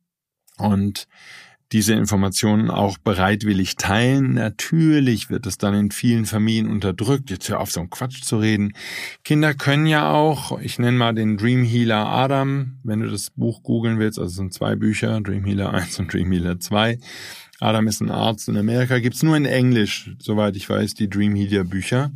und 0.56 1.06
diese 1.72 1.94
Informationen 1.94 2.70
auch 2.70 2.98
bereitwillig 2.98 3.76
teilen. 3.76 4.34
Natürlich 4.34 5.30
wird 5.30 5.46
es 5.46 5.58
dann 5.58 5.74
in 5.74 5.90
vielen 5.90 6.24
Familien 6.26 6.68
unterdrückt. 6.68 7.30
Jetzt 7.30 7.48
hör 7.48 7.60
auf, 7.60 7.70
so 7.70 7.80
einen 7.80 7.90
Quatsch 7.90 8.22
zu 8.22 8.38
reden. 8.38 8.72
Kinder 9.24 9.54
können 9.54 9.86
ja 9.86 10.12
auch, 10.12 10.58
ich 10.60 10.78
nenne 10.78 10.96
mal 10.96 11.14
den 11.14 11.36
Dream 11.36 11.64
Healer 11.64 12.06
Adam, 12.06 12.78
wenn 12.84 13.00
du 13.00 13.10
das 13.10 13.30
Buch 13.30 13.62
googeln 13.62 13.98
willst, 13.98 14.18
also 14.18 14.30
es 14.30 14.36
sind 14.36 14.54
zwei 14.54 14.76
Bücher, 14.76 15.20
Dream 15.20 15.44
Healer 15.44 15.74
1 15.74 15.98
und 15.98 16.12
Dream 16.12 16.32
Healer 16.32 16.58
2. 16.58 16.98
Adam 17.60 17.88
ist 17.88 18.00
ein 18.00 18.10
Arzt. 18.10 18.48
In 18.48 18.56
Amerika 18.56 18.98
gibt's 18.98 19.22
nur 19.22 19.36
in 19.36 19.44
Englisch, 19.44 20.12
soweit 20.20 20.56
ich 20.56 20.68
weiß, 20.68 20.94
die 20.94 21.10
Dream 21.10 21.32
Media 21.32 21.64
Bücher. 21.64 22.12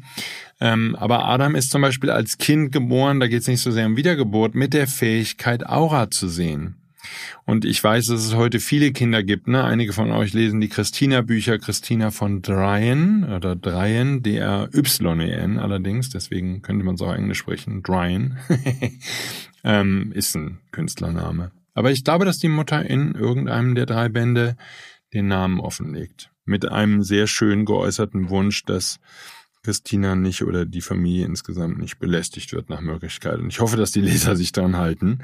Ähm, 0.61 0.95
aber 0.97 1.25
Adam 1.25 1.57
ist 1.57 1.71
zum 1.71 1.83
Beispiel 1.83 2.11
als 2.11 2.39
Kind 2.39 2.71
geboren, 2.71 3.19
da 3.19 3.27
geht's 3.27 3.49
nicht 3.49 3.61
so 3.61 3.73
sehr 3.73 3.87
um 3.87 3.97
Wiedergeburt, 3.97 4.55
mit 4.55 4.73
der 4.73 4.87
Fähigkeit, 4.87 5.67
Aura 5.67 6.11
zu 6.11 6.29
sehen. 6.29 6.77
Und 7.45 7.65
ich 7.65 7.83
weiß, 7.83 8.07
dass 8.07 8.25
es 8.25 8.35
heute 8.35 8.61
viele 8.61 8.93
Kinder 8.93 9.23
gibt. 9.23 9.49
Ne? 9.49 9.65
Einige 9.65 9.93
von 9.93 10.11
euch 10.11 10.33
lesen 10.33 10.61
die 10.61 10.69
Christina-Bücher, 10.69 11.59
Christina 11.59 12.11
von 12.11 12.43
Dryen 12.43 13.25
oder 13.25 13.57
Dryen, 13.57 14.23
D-R-Y-E-N 14.23 15.59
allerdings, 15.59 16.11
deswegen 16.11 16.63
könnte 16.63 16.85
man 16.85 16.95
es 16.95 17.03
auch 17.03 17.15
Englisch 17.15 17.39
sprechen, 17.39 17.83
Dryen, 17.83 18.39
ähm, 19.65 20.13
ist 20.15 20.37
ein 20.37 20.59
Künstlername. 20.71 21.53
Aber 21.75 21.91
ich 21.91 22.05
glaube, 22.05 22.25
dass 22.25 22.39
die 22.39 22.49
Mutter 22.49 22.85
in 22.85 23.15
irgendeinem 23.15 23.75
der 23.75 23.87
drei 23.87 24.09
Bände 24.09 24.57
den 25.13 25.29
Namen 25.29 25.61
offenlegt. 25.61 26.31
Mit 26.45 26.69
einem 26.71 27.03
sehr 27.03 27.27
schön 27.27 27.65
geäußerten 27.65 28.29
Wunsch, 28.31 28.65
dass 28.65 28.99
Christina 29.63 30.17
nicht 30.17 30.43
oder 30.43 30.67
die 30.67 30.81
Familie 30.81 31.25
insgesamt 31.25 31.79
nicht 31.79 31.99
belästigt 31.99 32.53
wird 32.53 32.69
nach 32.69 32.81
Möglichkeit. 32.81 33.39
Und 33.39 33.49
ich 33.49 33.61
hoffe, 33.61 33.77
dass 33.77 33.93
die 33.93 34.01
Leser 34.01 34.37
sich 34.37 34.53
daran 34.53 34.77
halten. 34.77 35.21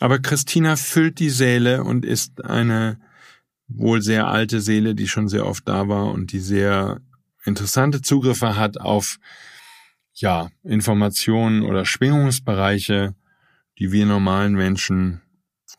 Aber 0.00 0.18
Christina 0.18 0.76
füllt 0.76 1.20
die 1.20 1.30
Säle 1.30 1.84
und 1.84 2.04
ist 2.04 2.44
eine 2.44 2.98
wohl 3.68 4.02
sehr 4.02 4.26
alte 4.26 4.60
Seele, 4.60 4.94
die 4.94 5.06
schon 5.06 5.28
sehr 5.28 5.46
oft 5.46 5.68
da 5.68 5.88
war 5.88 6.06
und 6.06 6.32
die 6.32 6.40
sehr 6.40 7.00
interessante 7.44 8.02
Zugriffe 8.02 8.56
hat 8.56 8.80
auf 8.80 9.18
ja, 10.14 10.50
Informationen 10.64 11.62
oder 11.62 11.84
Schwingungsbereiche, 11.84 13.14
die 13.78 13.92
wir 13.92 14.06
normalen 14.06 14.54
Menschen 14.54 15.20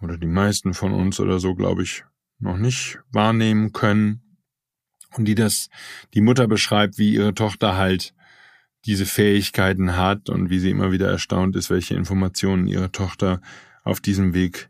oder 0.01 0.17
die 0.17 0.27
meisten 0.27 0.73
von 0.73 0.93
uns 0.93 1.19
oder 1.19 1.39
so, 1.39 1.55
glaube 1.55 1.83
ich, 1.83 2.05
noch 2.37 2.57
nicht 2.57 2.99
wahrnehmen 3.11 3.73
können 3.73 4.28
und 5.17 5.25
die 5.25 5.35
das, 5.35 5.69
die 6.13 6.21
Mutter 6.21 6.47
beschreibt, 6.47 6.97
wie 6.97 7.13
ihre 7.13 7.33
Tochter 7.33 7.77
halt 7.77 8.13
diese 8.85 9.05
Fähigkeiten 9.05 9.97
hat 9.97 10.29
und 10.29 10.49
wie 10.49 10.59
sie 10.59 10.69
immer 10.69 10.91
wieder 10.91 11.09
erstaunt 11.09 11.55
ist, 11.55 11.69
welche 11.69 11.95
Informationen 11.95 12.67
ihre 12.67 12.91
Tochter 12.91 13.41
auf 13.83 13.99
diesem 13.99 14.33
Weg 14.33 14.69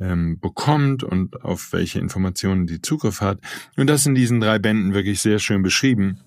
ähm, 0.00 0.38
bekommt 0.40 1.02
und 1.02 1.42
auf 1.44 1.72
welche 1.72 1.98
Informationen 1.98 2.66
die 2.66 2.82
Zugriff 2.82 3.20
hat. 3.20 3.40
Und 3.76 3.88
das 3.88 4.06
in 4.06 4.14
diesen 4.14 4.40
drei 4.40 4.58
Bänden 4.58 4.94
wirklich 4.94 5.20
sehr 5.20 5.38
schön 5.38 5.62
beschrieben. 5.62 6.20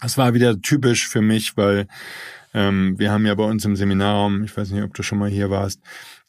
Das 0.00 0.18
war 0.18 0.34
wieder 0.34 0.60
typisch 0.60 1.08
für 1.08 1.22
mich, 1.22 1.56
weil 1.56 1.86
ähm, 2.52 2.98
wir 2.98 3.10
haben 3.10 3.26
ja 3.26 3.34
bei 3.34 3.44
uns 3.44 3.64
im 3.64 3.76
Seminarraum, 3.76 4.44
ich 4.44 4.56
weiß 4.56 4.70
nicht, 4.70 4.82
ob 4.82 4.94
du 4.94 5.02
schon 5.02 5.18
mal 5.18 5.30
hier 5.30 5.50
warst, 5.50 5.80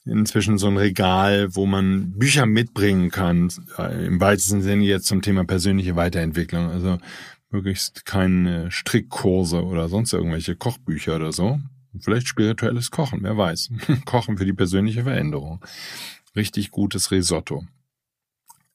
inzwischen 0.06 0.58
so 0.58 0.68
ein 0.68 0.78
Regal, 0.78 1.56
wo 1.56 1.66
man 1.66 2.12
Bücher 2.18 2.46
mitbringen 2.46 3.10
kann, 3.10 3.52
äh, 3.78 4.06
im 4.06 4.20
weitesten 4.20 4.62
Sinne 4.62 4.84
jetzt 4.84 5.08
zum 5.08 5.22
Thema 5.22 5.44
persönliche 5.46 5.96
Weiterentwicklung. 5.96 6.70
Also 6.70 7.00
möglichst 7.50 8.06
keine 8.06 8.72
Strickkurse 8.72 9.64
oder 9.64 9.90
sonst 9.90 10.14
irgendwelche 10.14 10.56
Kochbücher 10.56 11.16
oder 11.16 11.32
so. 11.32 11.60
Vielleicht 12.00 12.28
spirituelles 12.28 12.92
Kochen, 12.92 13.24
wer 13.24 13.38
weiß. 13.38 13.72
Kochen 14.06 14.38
für 14.38 14.46
die 14.46 14.54
persönliche 14.54 15.04
Veränderung. 15.04 15.64
Richtig 16.36 16.72
gutes 16.72 17.12
Risotto. 17.12 17.66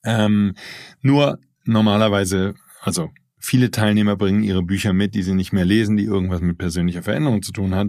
Ähm, 0.03 0.55
nur 1.01 1.39
normalerweise, 1.63 2.55
also 2.81 3.11
viele 3.41 3.71
Teilnehmer 3.71 4.15
bringen 4.15 4.43
ihre 4.43 4.63
Bücher 4.63 4.93
mit, 4.93 5.15
die 5.15 5.23
sie 5.23 5.33
nicht 5.33 5.51
mehr 5.51 5.65
lesen, 5.65 5.97
die 5.97 6.05
irgendwas 6.05 6.41
mit 6.41 6.57
persönlicher 6.57 7.03
Veränderung 7.03 7.41
zu 7.41 7.51
tun 7.51 7.75
hat. 7.75 7.87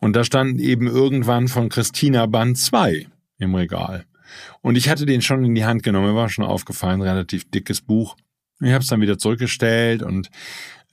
Und 0.00 0.16
da 0.16 0.24
stand 0.24 0.60
eben 0.60 0.86
irgendwann 0.86 1.48
von 1.48 1.68
Christina 1.68 2.26
Band 2.26 2.58
2 2.58 3.06
im 3.38 3.54
Regal. 3.54 4.04
Und 4.62 4.76
ich 4.76 4.88
hatte 4.88 5.06
den 5.06 5.22
schon 5.22 5.44
in 5.44 5.54
die 5.54 5.64
Hand 5.64 5.82
genommen, 5.82 6.14
war 6.14 6.28
schon 6.28 6.44
aufgefallen, 6.44 7.02
relativ 7.02 7.48
dickes 7.50 7.80
Buch. 7.80 8.16
Ich 8.60 8.72
habe 8.72 8.82
es 8.82 8.88
dann 8.88 9.00
wieder 9.00 9.18
zurückgestellt 9.18 10.02
und 10.02 10.30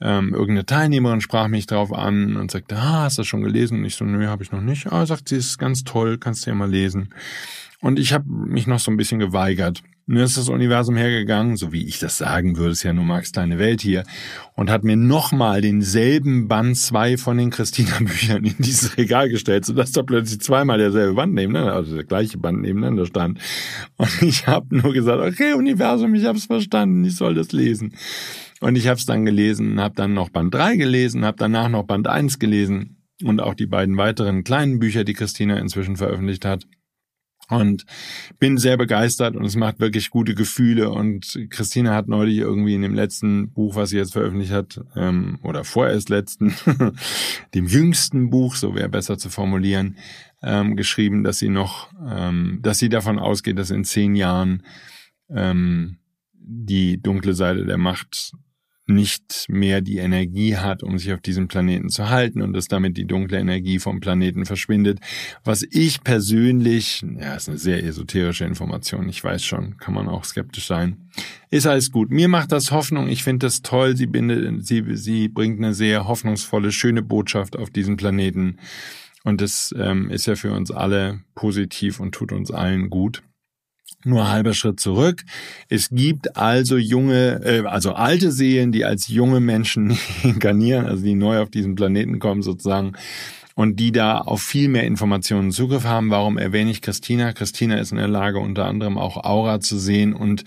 ähm, 0.00 0.34
irgendeine 0.34 0.66
Teilnehmerin 0.66 1.20
sprach 1.20 1.48
mich 1.48 1.66
drauf 1.66 1.92
an 1.92 2.36
und 2.36 2.50
sagte, 2.50 2.76
ah, 2.76 3.04
hast 3.04 3.16
du 3.16 3.22
das 3.22 3.26
schon 3.26 3.42
gelesen? 3.42 3.78
Und 3.78 3.84
ich 3.86 3.94
so, 3.94 4.04
nö, 4.04 4.26
habe 4.26 4.42
ich 4.42 4.52
noch 4.52 4.60
nicht. 4.60 4.92
Ah, 4.92 5.06
sagt 5.06 5.28
sie, 5.28 5.36
ist 5.36 5.58
ganz 5.58 5.82
toll, 5.82 6.18
kannst 6.18 6.44
du 6.44 6.50
ja 6.50 6.56
mal 6.56 6.70
lesen. 6.70 7.14
Und 7.80 7.98
ich 7.98 8.12
habe 8.12 8.24
mich 8.28 8.66
noch 8.66 8.80
so 8.80 8.90
ein 8.90 8.96
bisschen 8.96 9.18
geweigert. 9.18 9.82
Nun 10.06 10.22
ist 10.22 10.36
das 10.36 10.50
Universum 10.50 10.96
hergegangen, 10.96 11.56
so 11.56 11.72
wie 11.72 11.86
ich 11.86 11.98
das 11.98 12.18
sagen 12.18 12.58
würde, 12.58 12.72
ist 12.72 12.82
ja 12.82 12.92
nur 12.92 13.06
Max 13.06 13.32
kleine 13.32 13.58
Welt 13.58 13.80
hier, 13.80 14.04
und 14.54 14.68
hat 14.68 14.84
mir 14.84 14.96
nochmal 14.96 15.62
denselben 15.62 16.46
Band 16.46 16.76
zwei 16.76 17.16
von 17.16 17.38
den 17.38 17.48
Christina-Büchern 17.48 18.44
in 18.44 18.54
dieses 18.58 18.98
Regal 18.98 19.30
gestellt, 19.30 19.64
sodass 19.64 19.92
da 19.92 20.02
plötzlich 20.02 20.40
zweimal 20.40 20.76
derselbe 20.76 21.14
Band 21.14 21.32
nebeneinander, 21.32 21.74
also 21.74 21.94
der 21.94 22.04
gleiche 22.04 22.36
Band 22.36 22.60
nebeneinander 22.60 23.06
stand. 23.06 23.38
Und 23.96 24.22
ich 24.22 24.46
habe 24.46 24.76
nur 24.76 24.92
gesagt, 24.92 25.22
okay, 25.22 25.54
Universum, 25.54 26.14
ich 26.14 26.26
habe 26.26 26.36
es 26.36 26.44
verstanden, 26.44 27.02
ich 27.04 27.16
soll 27.16 27.34
das 27.34 27.52
lesen. 27.52 27.94
Und 28.60 28.76
ich 28.76 28.88
habe 28.88 28.98
es 28.98 29.06
dann 29.06 29.24
gelesen, 29.24 29.80
habe 29.80 29.94
dann 29.94 30.12
noch 30.12 30.28
Band 30.28 30.52
drei 30.52 30.76
gelesen, 30.76 31.24
habe 31.24 31.38
danach 31.38 31.70
noch 31.70 31.84
Band 31.84 32.08
eins 32.08 32.38
gelesen 32.38 32.98
und 33.22 33.40
auch 33.40 33.54
die 33.54 33.66
beiden 33.66 33.96
weiteren 33.96 34.44
kleinen 34.44 34.80
Bücher, 34.80 35.04
die 35.04 35.14
Christina 35.14 35.56
inzwischen 35.56 35.96
veröffentlicht 35.96 36.44
hat 36.44 36.66
und 37.48 37.84
bin 38.38 38.58
sehr 38.58 38.76
begeistert 38.76 39.36
und 39.36 39.44
es 39.44 39.56
macht 39.56 39.80
wirklich 39.80 40.10
gute 40.10 40.34
Gefühle. 40.34 40.90
Und 40.90 41.38
Christina 41.50 41.94
hat 41.94 42.08
neulich 42.08 42.38
irgendwie 42.38 42.74
in 42.74 42.82
dem 42.82 42.94
letzten 42.94 43.50
Buch, 43.50 43.76
was 43.76 43.90
sie 43.90 43.98
jetzt 43.98 44.12
veröffentlicht 44.12 44.52
hat, 44.52 44.80
ähm, 44.96 45.38
oder 45.42 45.64
vorerst 45.64 46.08
letzten, 46.08 46.54
dem 47.54 47.66
jüngsten 47.66 48.30
Buch, 48.30 48.56
so 48.56 48.74
wäre 48.74 48.88
besser 48.88 49.18
zu 49.18 49.30
formulieren, 49.30 49.96
ähm, 50.42 50.76
geschrieben, 50.76 51.24
dass 51.24 51.38
sie 51.38 51.48
noch, 51.48 51.88
ähm, 52.06 52.60
dass 52.62 52.78
sie 52.78 52.88
davon 52.88 53.18
ausgeht, 53.18 53.58
dass 53.58 53.70
in 53.70 53.84
zehn 53.84 54.14
Jahren 54.14 54.62
ähm, 55.30 55.98
die 56.32 57.00
dunkle 57.00 57.34
Seite 57.34 57.64
der 57.64 57.78
Macht 57.78 58.32
nicht 58.86 59.46
mehr 59.48 59.80
die 59.80 59.96
Energie 59.96 60.56
hat, 60.56 60.82
um 60.82 60.98
sich 60.98 61.12
auf 61.12 61.20
diesem 61.20 61.48
Planeten 61.48 61.88
zu 61.88 62.10
halten 62.10 62.42
und 62.42 62.52
dass 62.52 62.68
damit 62.68 62.96
die 62.96 63.06
dunkle 63.06 63.38
Energie 63.38 63.78
vom 63.78 64.00
Planeten 64.00 64.44
verschwindet. 64.44 65.00
Was 65.42 65.62
ich 65.62 66.02
persönlich, 66.02 67.02
ja, 67.18 67.34
ist 67.34 67.48
eine 67.48 67.58
sehr 67.58 67.82
esoterische 67.82 68.44
Information, 68.44 69.08
ich 69.08 69.24
weiß 69.24 69.42
schon, 69.42 69.78
kann 69.78 69.94
man 69.94 70.08
auch 70.08 70.24
skeptisch 70.24 70.66
sein. 70.66 71.08
Ist 71.50 71.66
alles 71.66 71.92
gut. 71.92 72.10
Mir 72.10 72.28
macht 72.28 72.52
das 72.52 72.72
Hoffnung, 72.72 73.08
ich 73.08 73.24
finde 73.24 73.46
das 73.46 73.62
toll, 73.62 73.96
sie, 73.96 74.06
bindet, 74.06 74.66
sie, 74.66 74.84
sie 74.96 75.28
bringt 75.28 75.58
eine 75.58 75.72
sehr 75.72 76.06
hoffnungsvolle, 76.06 76.70
schöne 76.70 77.02
Botschaft 77.02 77.56
auf 77.56 77.70
diesen 77.70 77.96
Planeten. 77.96 78.58
Und 79.22 79.40
das 79.40 79.74
ähm, 79.78 80.10
ist 80.10 80.26
ja 80.26 80.36
für 80.36 80.52
uns 80.52 80.70
alle 80.70 81.20
positiv 81.34 82.00
und 82.00 82.14
tut 82.14 82.32
uns 82.32 82.50
allen 82.50 82.90
gut. 82.90 83.22
Nur 84.04 84.30
halber 84.30 84.54
Schritt 84.54 84.80
zurück. 84.80 85.24
Es 85.68 85.88
gibt 85.90 86.36
also 86.36 86.76
junge, 86.76 87.40
äh, 87.44 87.66
also 87.66 87.92
alte 87.94 88.30
Seelen, 88.30 88.70
die 88.70 88.84
als 88.84 89.08
junge 89.08 89.40
Menschen 89.40 89.96
inkarnieren, 90.22 90.86
also 90.86 91.02
die 91.02 91.14
neu 91.14 91.40
auf 91.40 91.50
diesen 91.50 91.74
Planeten 91.74 92.18
kommen 92.18 92.42
sozusagen 92.42 92.92
und 93.54 93.78
die 93.78 93.92
da 93.92 94.18
auf 94.18 94.42
viel 94.42 94.68
mehr 94.68 94.84
Informationen 94.84 95.52
Zugriff 95.52 95.84
haben. 95.84 96.10
Warum 96.10 96.38
erwähne 96.38 96.70
ich 96.70 96.82
Christina? 96.82 97.32
Christina 97.32 97.76
ist 97.76 97.92
in 97.92 97.98
der 97.98 98.08
Lage, 98.08 98.38
unter 98.38 98.66
anderem 98.66 98.98
auch 98.98 99.16
Aura 99.24 99.60
zu 99.60 99.78
sehen 99.78 100.12
und 100.12 100.44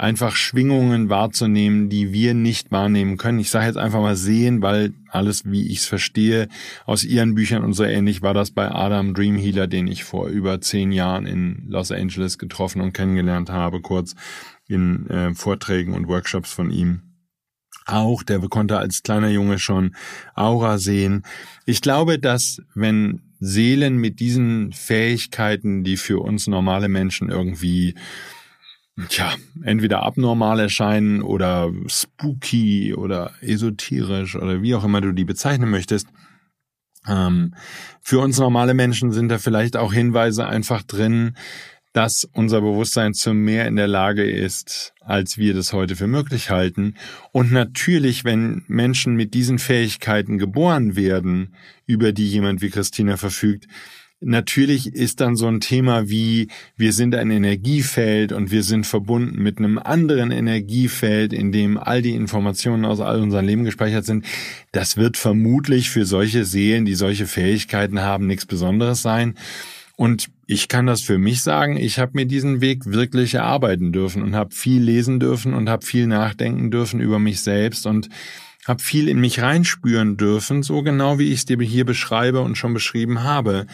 einfach 0.00 0.34
Schwingungen 0.34 1.10
wahrzunehmen, 1.10 1.90
die 1.90 2.12
wir 2.12 2.32
nicht 2.32 2.72
wahrnehmen 2.72 3.18
können. 3.18 3.38
Ich 3.38 3.50
sage 3.50 3.66
jetzt 3.66 3.76
einfach 3.76 4.00
mal 4.00 4.16
sehen, 4.16 4.62
weil 4.62 4.94
alles, 5.10 5.42
wie 5.44 5.66
ich 5.66 5.78
es 5.78 5.86
verstehe, 5.86 6.48
aus 6.86 7.04
ihren 7.04 7.34
Büchern 7.34 7.62
und 7.62 7.74
so 7.74 7.84
ähnlich 7.84 8.22
war 8.22 8.32
das 8.32 8.50
bei 8.50 8.70
Adam 8.70 9.12
Dream 9.12 9.36
Healer, 9.36 9.66
den 9.66 9.86
ich 9.86 10.04
vor 10.04 10.28
über 10.28 10.60
zehn 10.62 10.90
Jahren 10.90 11.26
in 11.26 11.64
Los 11.68 11.92
Angeles 11.92 12.38
getroffen 12.38 12.80
und 12.80 12.94
kennengelernt 12.94 13.50
habe, 13.50 13.82
kurz 13.82 14.14
in 14.66 15.06
äh, 15.10 15.34
Vorträgen 15.34 15.92
und 15.92 16.08
Workshops 16.08 16.50
von 16.52 16.70
ihm 16.70 17.02
auch, 17.86 18.22
der 18.22 18.38
konnte 18.40 18.78
als 18.78 19.02
kleiner 19.02 19.30
Junge 19.30 19.58
schon 19.58 19.96
Aura 20.34 20.78
sehen. 20.78 21.24
Ich 21.66 21.80
glaube, 21.80 22.20
dass 22.20 22.62
wenn 22.74 23.22
Seelen 23.40 23.96
mit 23.96 24.20
diesen 24.20 24.72
Fähigkeiten, 24.72 25.82
die 25.82 25.96
für 25.96 26.20
uns 26.20 26.46
normale 26.46 26.88
Menschen 26.88 27.30
irgendwie 27.30 27.94
tja, 29.08 29.34
entweder 29.62 30.02
abnormal 30.02 30.60
erscheinen 30.60 31.22
oder 31.22 31.72
spooky 31.86 32.94
oder 32.94 33.32
esoterisch 33.40 34.36
oder 34.36 34.62
wie 34.62 34.74
auch 34.74 34.84
immer 34.84 35.00
du 35.00 35.12
die 35.12 35.24
bezeichnen 35.24 35.70
möchtest. 35.70 36.08
Ähm, 37.06 37.54
für 38.02 38.18
uns 38.18 38.38
normale 38.38 38.74
Menschen 38.74 39.12
sind 39.12 39.28
da 39.28 39.38
vielleicht 39.38 39.76
auch 39.76 39.92
Hinweise 39.92 40.46
einfach 40.46 40.82
drin, 40.82 41.34
dass 41.92 42.28
unser 42.32 42.60
Bewusstsein 42.60 43.14
zu 43.14 43.34
mehr 43.34 43.66
in 43.66 43.74
der 43.74 43.88
Lage 43.88 44.22
ist, 44.22 44.94
als 45.00 45.38
wir 45.38 45.54
das 45.54 45.72
heute 45.72 45.96
für 45.96 46.06
möglich 46.06 46.50
halten. 46.50 46.94
Und 47.32 47.50
natürlich, 47.50 48.24
wenn 48.24 48.62
Menschen 48.68 49.16
mit 49.16 49.34
diesen 49.34 49.58
Fähigkeiten 49.58 50.38
geboren 50.38 50.94
werden, 50.94 51.54
über 51.86 52.12
die 52.12 52.28
jemand 52.28 52.62
wie 52.62 52.70
Christina 52.70 53.16
verfügt, 53.16 53.66
Natürlich 54.22 54.86
ist 54.94 55.22
dann 55.22 55.34
so 55.34 55.46
ein 55.46 55.60
Thema 55.60 56.10
wie, 56.10 56.48
wir 56.76 56.92
sind 56.92 57.14
ein 57.14 57.30
Energiefeld 57.30 58.32
und 58.32 58.50
wir 58.50 58.62
sind 58.62 58.86
verbunden 58.86 59.42
mit 59.42 59.56
einem 59.56 59.78
anderen 59.78 60.30
Energiefeld, 60.30 61.32
in 61.32 61.52
dem 61.52 61.78
all 61.78 62.02
die 62.02 62.14
Informationen 62.14 62.84
aus 62.84 63.00
all 63.00 63.22
unserem 63.22 63.46
Leben 63.46 63.64
gespeichert 63.64 64.04
sind. 64.04 64.26
Das 64.72 64.98
wird 64.98 65.16
vermutlich 65.16 65.88
für 65.88 66.04
solche 66.04 66.44
Seelen, 66.44 66.84
die 66.84 66.96
solche 66.96 67.26
Fähigkeiten 67.26 68.00
haben, 68.00 68.26
nichts 68.26 68.44
Besonderes 68.44 69.00
sein. 69.00 69.36
Und 69.96 70.28
ich 70.46 70.68
kann 70.68 70.86
das 70.86 71.00
für 71.00 71.16
mich 71.16 71.42
sagen, 71.42 71.78
ich 71.78 71.98
habe 71.98 72.12
mir 72.14 72.26
diesen 72.26 72.60
Weg 72.60 72.84
wirklich 72.86 73.34
erarbeiten 73.34 73.90
dürfen 73.90 74.22
und 74.22 74.34
habe 74.34 74.54
viel 74.54 74.82
lesen 74.82 75.18
dürfen 75.18 75.54
und 75.54 75.70
habe 75.70 75.86
viel 75.86 76.06
nachdenken 76.06 76.70
dürfen 76.70 77.00
über 77.00 77.18
mich 77.18 77.40
selbst 77.40 77.86
und 77.86 78.10
habe 78.66 78.82
viel 78.82 79.08
in 79.08 79.18
mich 79.18 79.40
reinspüren 79.40 80.18
dürfen, 80.18 80.62
so 80.62 80.82
genau 80.82 81.18
wie 81.18 81.32
ich 81.32 81.40
es 81.40 81.44
dir 81.46 81.58
hier 81.58 81.86
beschreibe 81.86 82.40
und 82.40 82.56
schon 82.56 82.74
beschrieben 82.74 83.22
habe. 83.24 83.66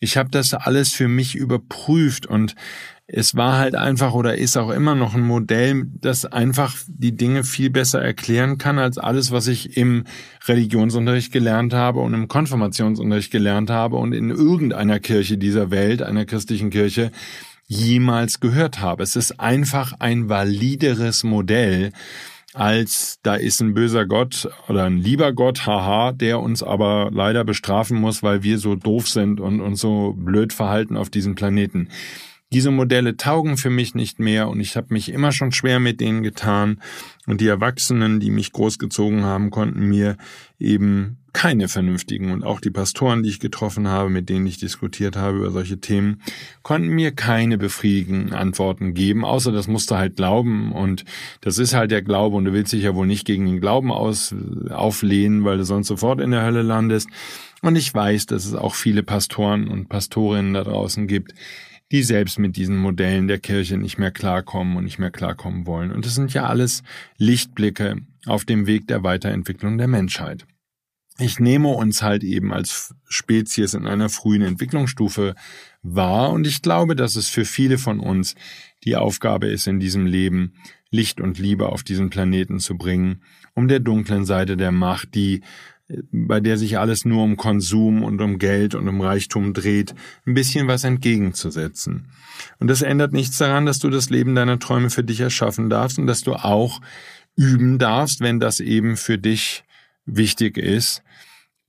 Ich 0.00 0.16
habe 0.16 0.30
das 0.30 0.54
alles 0.54 0.92
für 0.92 1.08
mich 1.08 1.34
überprüft 1.34 2.26
und 2.26 2.54
es 3.10 3.34
war 3.34 3.56
halt 3.56 3.74
einfach 3.74 4.12
oder 4.12 4.36
ist 4.36 4.58
auch 4.58 4.68
immer 4.68 4.94
noch 4.94 5.14
ein 5.14 5.22
Modell, 5.22 5.86
das 6.00 6.26
einfach 6.26 6.76
die 6.86 7.16
Dinge 7.16 7.42
viel 7.42 7.70
besser 7.70 8.02
erklären 8.02 8.58
kann 8.58 8.78
als 8.78 8.98
alles, 8.98 9.32
was 9.32 9.46
ich 9.46 9.78
im 9.78 10.04
Religionsunterricht 10.46 11.32
gelernt 11.32 11.72
habe 11.72 12.00
und 12.00 12.12
im 12.12 12.28
Konfirmationsunterricht 12.28 13.30
gelernt 13.30 13.70
habe 13.70 13.96
und 13.96 14.12
in 14.12 14.28
irgendeiner 14.28 15.00
Kirche 15.00 15.38
dieser 15.38 15.70
Welt, 15.70 16.02
einer 16.02 16.26
christlichen 16.26 16.68
Kirche, 16.68 17.10
jemals 17.66 18.40
gehört 18.40 18.80
habe. 18.80 19.02
Es 19.02 19.16
ist 19.16 19.40
einfach 19.40 19.94
ein 20.00 20.28
valideres 20.28 21.24
Modell, 21.24 21.92
als 22.58 23.20
da 23.22 23.36
ist 23.36 23.60
ein 23.60 23.72
böser 23.72 24.04
Gott 24.04 24.48
oder 24.68 24.82
ein 24.82 24.98
lieber 24.98 25.32
Gott, 25.32 25.64
haha, 25.64 26.10
der 26.10 26.40
uns 26.40 26.64
aber 26.64 27.08
leider 27.12 27.44
bestrafen 27.44 28.00
muss, 28.00 28.24
weil 28.24 28.42
wir 28.42 28.58
so 28.58 28.74
doof 28.74 29.08
sind 29.08 29.38
und 29.38 29.60
uns 29.60 29.80
so 29.80 30.14
blöd 30.18 30.52
verhalten 30.52 30.96
auf 30.96 31.08
diesem 31.08 31.36
Planeten. 31.36 31.88
Diese 32.52 32.72
Modelle 32.72 33.16
taugen 33.16 33.58
für 33.58 33.70
mich 33.70 33.94
nicht 33.94 34.18
mehr 34.18 34.48
und 34.48 34.58
ich 34.58 34.76
habe 34.76 34.88
mich 34.90 35.12
immer 35.12 35.30
schon 35.30 35.52
schwer 35.52 35.78
mit 35.78 36.00
denen 36.00 36.24
getan 36.24 36.80
und 37.28 37.40
die 37.40 37.46
Erwachsenen, 37.46 38.18
die 38.18 38.32
mich 38.32 38.50
großgezogen 38.50 39.22
haben, 39.22 39.50
konnten 39.50 39.86
mir 39.86 40.16
eben 40.58 41.18
keine 41.32 41.68
vernünftigen 41.68 42.30
und 42.30 42.42
auch 42.42 42.60
die 42.60 42.70
Pastoren, 42.70 43.22
die 43.22 43.28
ich 43.28 43.40
getroffen 43.40 43.88
habe, 43.88 44.10
mit 44.10 44.28
denen 44.28 44.46
ich 44.46 44.58
diskutiert 44.58 45.16
habe 45.16 45.38
über 45.38 45.50
solche 45.50 45.78
Themen, 45.78 46.22
konnten 46.62 46.88
mir 46.88 47.12
keine 47.12 47.58
befriedigenden 47.58 48.32
Antworten 48.32 48.94
geben, 48.94 49.24
außer 49.24 49.52
das 49.52 49.68
musste 49.68 49.98
halt 49.98 50.16
glauben 50.16 50.72
und 50.72 51.04
das 51.40 51.58
ist 51.58 51.74
halt 51.74 51.90
der 51.90 52.02
Glaube 52.02 52.36
und 52.36 52.44
du 52.44 52.52
willst 52.52 52.72
dich 52.72 52.84
ja 52.84 52.94
wohl 52.94 53.06
nicht 53.06 53.26
gegen 53.26 53.46
den 53.46 53.60
Glauben 53.60 53.92
aus, 53.92 54.34
auflehnen, 54.70 55.44
weil 55.44 55.58
du 55.58 55.64
sonst 55.64 55.88
sofort 55.88 56.20
in 56.20 56.30
der 56.30 56.44
Hölle 56.44 56.62
landest. 56.62 57.08
Und 57.60 57.76
ich 57.76 57.92
weiß, 57.92 58.26
dass 58.26 58.44
es 58.44 58.54
auch 58.54 58.74
viele 58.74 59.02
Pastoren 59.02 59.68
und 59.68 59.88
Pastorinnen 59.88 60.54
da 60.54 60.64
draußen 60.64 61.08
gibt, 61.08 61.34
die 61.90 62.02
selbst 62.02 62.38
mit 62.38 62.56
diesen 62.56 62.76
Modellen 62.76 63.28
der 63.28 63.38
Kirche 63.38 63.76
nicht 63.76 63.98
mehr 63.98 64.10
klarkommen 64.10 64.76
und 64.76 64.84
nicht 64.84 64.98
mehr 64.98 65.10
klarkommen 65.10 65.66
wollen. 65.66 65.90
Und 65.90 66.06
das 66.06 66.14
sind 66.14 66.34
ja 66.34 66.44
alles 66.44 66.82
Lichtblicke 67.16 67.96
auf 68.26 68.44
dem 68.44 68.66
Weg 68.66 68.86
der 68.86 69.02
Weiterentwicklung 69.02 69.78
der 69.78 69.88
Menschheit. 69.88 70.46
Ich 71.20 71.40
nehme 71.40 71.68
uns 71.68 72.02
halt 72.02 72.22
eben 72.22 72.52
als 72.52 72.94
Spezies 73.08 73.74
in 73.74 73.86
einer 73.86 74.08
frühen 74.08 74.42
Entwicklungsstufe 74.42 75.34
wahr 75.82 76.30
und 76.30 76.46
ich 76.46 76.62
glaube, 76.62 76.94
dass 76.94 77.16
es 77.16 77.28
für 77.28 77.44
viele 77.44 77.78
von 77.78 77.98
uns 77.98 78.34
die 78.84 78.96
Aufgabe 78.96 79.48
ist, 79.48 79.66
in 79.66 79.80
diesem 79.80 80.06
Leben 80.06 80.54
Licht 80.90 81.20
und 81.20 81.38
Liebe 81.38 81.68
auf 81.68 81.82
diesen 81.82 82.08
Planeten 82.08 82.60
zu 82.60 82.76
bringen, 82.78 83.22
um 83.54 83.68
der 83.68 83.80
dunklen 83.80 84.24
Seite 84.24 84.56
der 84.56 84.72
Macht, 84.72 85.14
die 85.14 85.42
bei 86.12 86.40
der 86.40 86.58
sich 86.58 86.78
alles 86.78 87.04
nur 87.04 87.24
um 87.24 87.36
Konsum 87.36 88.02
und 88.02 88.20
um 88.20 88.38
Geld 88.38 88.74
und 88.74 88.88
um 88.88 89.00
Reichtum 89.00 89.54
dreht, 89.54 89.94
ein 90.26 90.34
bisschen 90.34 90.68
was 90.68 90.84
entgegenzusetzen. 90.84 92.10
Und 92.58 92.68
das 92.68 92.82
ändert 92.82 93.12
nichts 93.12 93.38
daran, 93.38 93.64
dass 93.64 93.78
du 93.78 93.88
das 93.88 94.10
Leben 94.10 94.34
deiner 94.34 94.58
Träume 94.58 94.90
für 94.90 95.02
dich 95.02 95.20
erschaffen 95.20 95.70
darfst 95.70 95.98
und 95.98 96.06
dass 96.06 96.22
du 96.22 96.34
auch 96.34 96.80
üben 97.36 97.78
darfst, 97.78 98.20
wenn 98.20 98.38
das 98.38 98.60
eben 98.60 98.96
für 98.96 99.16
dich 99.16 99.64
wichtig 100.08 100.56
ist, 100.56 101.02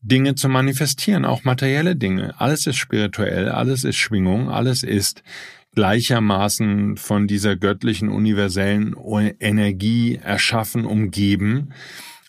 Dinge 0.02 0.36
zu 0.36 0.48
manifestieren, 0.48 1.26
auch 1.26 1.44
materielle 1.44 1.96
Dinge. 1.96 2.40
Alles 2.40 2.66
ist 2.68 2.78
spirituell, 2.78 3.50
alles 3.50 3.84
ist 3.84 3.98
Schwingung, 3.98 4.50
alles 4.50 4.84
ist 4.84 5.24
gleichermaßen 5.76 6.98
von 6.98 7.28
dieser 7.28 7.56
göttlichen 7.56 8.10
universellen 8.10 8.96
Energie 9.40 10.16
erschaffen, 10.16 10.86
umgeben. 10.86 11.74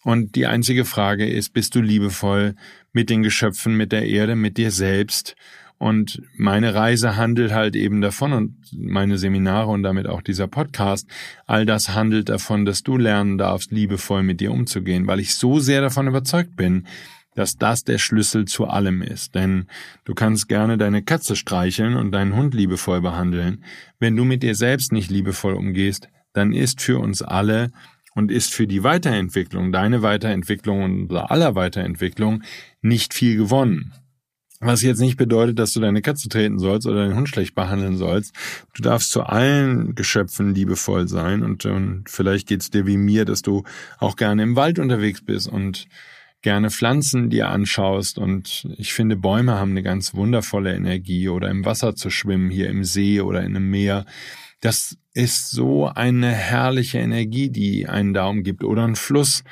Und 0.03 0.35
die 0.35 0.47
einzige 0.47 0.85
Frage 0.85 1.29
ist, 1.29 1.53
bist 1.53 1.75
du 1.75 1.81
liebevoll 1.81 2.55
mit 2.93 3.11
den 3.11 3.23
Geschöpfen, 3.23 3.77
mit 3.77 3.93
der 3.93 4.07
Erde, 4.07 4.35
mit 4.35 4.57
dir 4.57 4.71
selbst? 4.71 5.37
Und 5.81 6.21
meine 6.37 6.75
Reise 6.75 7.17
handelt 7.17 7.53
halt 7.53 7.75
eben 7.75 8.03
davon 8.03 8.35
und 8.35 8.55
meine 8.77 9.17
Seminare 9.17 9.71
und 9.71 9.83
damit 9.83 10.07
auch 10.07 10.21
dieser 10.21 10.47
Podcast, 10.47 11.09
all 11.47 11.65
das 11.65 11.95
handelt 11.95 12.29
davon, 12.29 12.67
dass 12.67 12.83
du 12.83 12.99
lernen 12.99 13.39
darfst, 13.39 13.73
liebevoll 13.73 14.23
mit 14.23 14.43
dir 14.43 14.53
umzugehen, 14.53 15.07
weil 15.07 15.21
ich 15.21 15.35
so 15.35 15.59
sehr 15.59 15.81
davon 15.81 16.07
überzeugt 16.07 16.55
bin, 16.55 16.87
dass 17.35 17.57
das 17.57 17.83
der 17.83 17.97
Schlüssel 17.97 18.45
zu 18.45 18.67
allem 18.67 19.01
ist. 19.01 19.35
Denn 19.35 19.69
du 20.05 20.13
kannst 20.13 20.51
gerne 20.51 20.77
deine 20.77 21.03
Katze 21.03 21.35
streicheln 21.35 21.97
und 21.97 22.13
deinen 22.13 22.37
Hund 22.37 22.53
liebevoll 22.53 23.01
behandeln. 23.01 23.65
Wenn 23.99 24.17
du 24.17 24.27
mit 24.27 24.43
dir 24.43 24.55
selbst 24.55 24.93
nicht 24.93 25.11
liebevoll 25.11 25.55
umgehst, 25.55 26.11
dann 26.35 26.53
ist 26.53 26.83
für 26.83 26.99
uns 26.99 27.23
alle 27.23 27.71
und 28.15 28.31
ist 28.31 28.53
für 28.53 28.67
die 28.67 28.85
Weiterentwicklung, 28.85 29.73
deine 29.73 30.03
Weiterentwicklung 30.03 30.83
und 30.83 31.11
aller 31.11 31.55
Weiterentwicklung 31.55 32.43
nicht 32.83 33.15
viel 33.15 33.39
gewonnen. 33.39 33.95
Was 34.63 34.83
jetzt 34.83 35.01
nicht 35.01 35.17
bedeutet, 35.17 35.59
dass 35.59 35.73
du 35.73 35.81
deine 35.81 36.03
Katze 36.03 36.29
treten 36.29 36.59
sollst 36.59 36.87
oder 36.87 37.03
deinen 37.03 37.17
Hund 37.17 37.31
schlecht 37.31 37.55
behandeln 37.55 37.97
sollst. 37.97 38.35
Du 38.75 38.83
darfst 38.83 39.11
zu 39.11 39.23
allen 39.23 39.95
Geschöpfen 39.95 40.55
liebevoll 40.55 41.09
sein 41.09 41.43
und, 41.43 41.65
und 41.65 42.05
vielleicht 42.09 42.47
geht's 42.47 42.69
dir 42.69 42.87
wie 42.87 42.99
mir, 42.99 43.25
dass 43.25 43.41
du 43.41 43.65
auch 43.99 44.17
gerne 44.17 44.43
im 44.43 44.57
Wald 44.57 44.79
unterwegs 44.79 45.23
bist 45.25 45.49
und 45.49 45.87
gerne 46.43 46.71
Pflanzen 46.71 47.31
dir 47.31 47.49
anschaust 47.49 48.19
und 48.19 48.69
ich 48.77 48.93
finde 48.93 49.17
Bäume 49.17 49.55
haben 49.55 49.73
eine 49.73 49.83
ganz 49.83 50.15
wundervolle 50.15 50.75
Energie 50.75 51.29
oder 51.29 51.49
im 51.49 51.65
Wasser 51.65 51.95
zu 51.95 52.11
schwimmen, 52.11 52.51
hier 52.51 52.69
im 52.69 52.85
See 52.85 53.21
oder 53.21 53.41
in 53.41 53.57
einem 53.57 53.71
Meer. 53.71 54.05
Das 54.61 54.99
ist 55.15 55.51
so 55.51 55.87
eine 55.87 56.31
herrliche 56.31 56.99
Energie, 56.99 57.51
die 57.51 57.89
einen 57.89 58.15
da 58.15 58.27
umgibt. 58.27 58.63
Oder 58.63 58.85
ein 58.85 58.97
Fluss, 58.97 59.43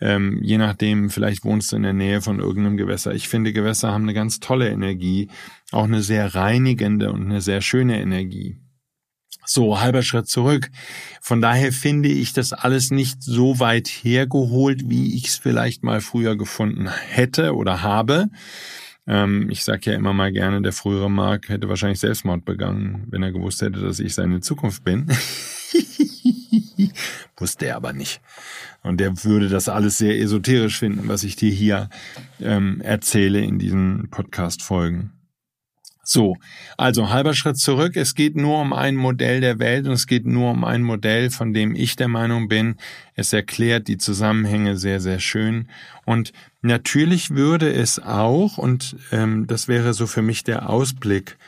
ähm, 0.00 0.40
je 0.42 0.58
nachdem, 0.58 1.10
vielleicht 1.10 1.44
wohnst 1.44 1.72
du 1.72 1.76
in 1.76 1.82
der 1.82 1.92
Nähe 1.92 2.20
von 2.20 2.38
irgendeinem 2.38 2.76
Gewässer. 2.76 3.14
Ich 3.14 3.28
finde, 3.28 3.52
Gewässer 3.52 3.92
haben 3.92 4.04
eine 4.04 4.14
ganz 4.14 4.40
tolle 4.40 4.68
Energie, 4.68 5.28
auch 5.72 5.84
eine 5.84 6.02
sehr 6.02 6.34
reinigende 6.34 7.12
und 7.12 7.24
eine 7.24 7.40
sehr 7.40 7.62
schöne 7.62 8.00
Energie. 8.00 8.58
So, 9.48 9.80
halber 9.80 10.02
Schritt 10.02 10.28
zurück. 10.28 10.70
Von 11.20 11.40
daher 11.40 11.72
finde 11.72 12.08
ich 12.08 12.32
das 12.32 12.52
alles 12.52 12.90
nicht 12.90 13.22
so 13.22 13.60
weit 13.60 13.86
hergeholt, 13.86 14.90
wie 14.90 15.14
ich 15.14 15.28
es 15.28 15.36
vielleicht 15.36 15.84
mal 15.84 16.00
früher 16.00 16.36
gefunden 16.36 16.88
hätte 16.88 17.54
oder 17.54 17.82
habe. 17.82 18.26
Ähm, 19.06 19.48
ich 19.48 19.62
sage 19.62 19.92
ja 19.92 19.96
immer 19.96 20.12
mal 20.12 20.32
gerne, 20.32 20.62
der 20.62 20.72
frühere 20.72 21.10
Mark 21.10 21.48
hätte 21.48 21.68
wahrscheinlich 21.68 22.00
Selbstmord 22.00 22.44
begangen, 22.44 23.06
wenn 23.08 23.22
er 23.22 23.30
gewusst 23.30 23.62
hätte, 23.62 23.80
dass 23.80 24.00
ich 24.00 24.14
seine 24.14 24.40
Zukunft 24.40 24.82
bin. 24.82 25.06
Wusste 27.36 27.66
er 27.66 27.76
aber 27.76 27.92
nicht. 27.92 28.20
Und 28.82 28.98
der 28.98 29.24
würde 29.24 29.48
das 29.48 29.68
alles 29.68 29.98
sehr 29.98 30.18
esoterisch 30.18 30.78
finden, 30.78 31.08
was 31.08 31.24
ich 31.24 31.36
dir 31.36 31.50
hier 31.50 31.90
ähm, 32.40 32.80
erzähle 32.80 33.40
in 33.40 33.58
diesen 33.58 34.08
Podcast-Folgen. 34.10 35.12
So, 36.08 36.36
also 36.76 37.10
halber 37.10 37.34
Schritt 37.34 37.58
zurück. 37.58 37.96
Es 37.96 38.14
geht 38.14 38.36
nur 38.36 38.60
um 38.60 38.72
ein 38.72 38.94
Modell 38.94 39.40
der 39.40 39.58
Welt 39.58 39.88
und 39.88 39.92
es 39.94 40.06
geht 40.06 40.24
nur 40.24 40.52
um 40.52 40.62
ein 40.62 40.82
Modell, 40.82 41.30
von 41.30 41.52
dem 41.52 41.74
ich 41.74 41.96
der 41.96 42.06
Meinung 42.06 42.46
bin, 42.46 42.76
es 43.16 43.32
erklärt 43.32 43.88
die 43.88 43.98
Zusammenhänge 43.98 44.76
sehr, 44.76 45.00
sehr 45.00 45.18
schön. 45.18 45.68
Und 46.04 46.32
natürlich 46.62 47.30
würde 47.30 47.72
es 47.72 47.98
auch, 47.98 48.56
und 48.56 48.94
ähm, 49.10 49.48
das 49.48 49.66
wäre 49.66 49.94
so 49.94 50.06
für 50.06 50.22
mich 50.22 50.44
der 50.44 50.70
Ausblick 50.70 51.38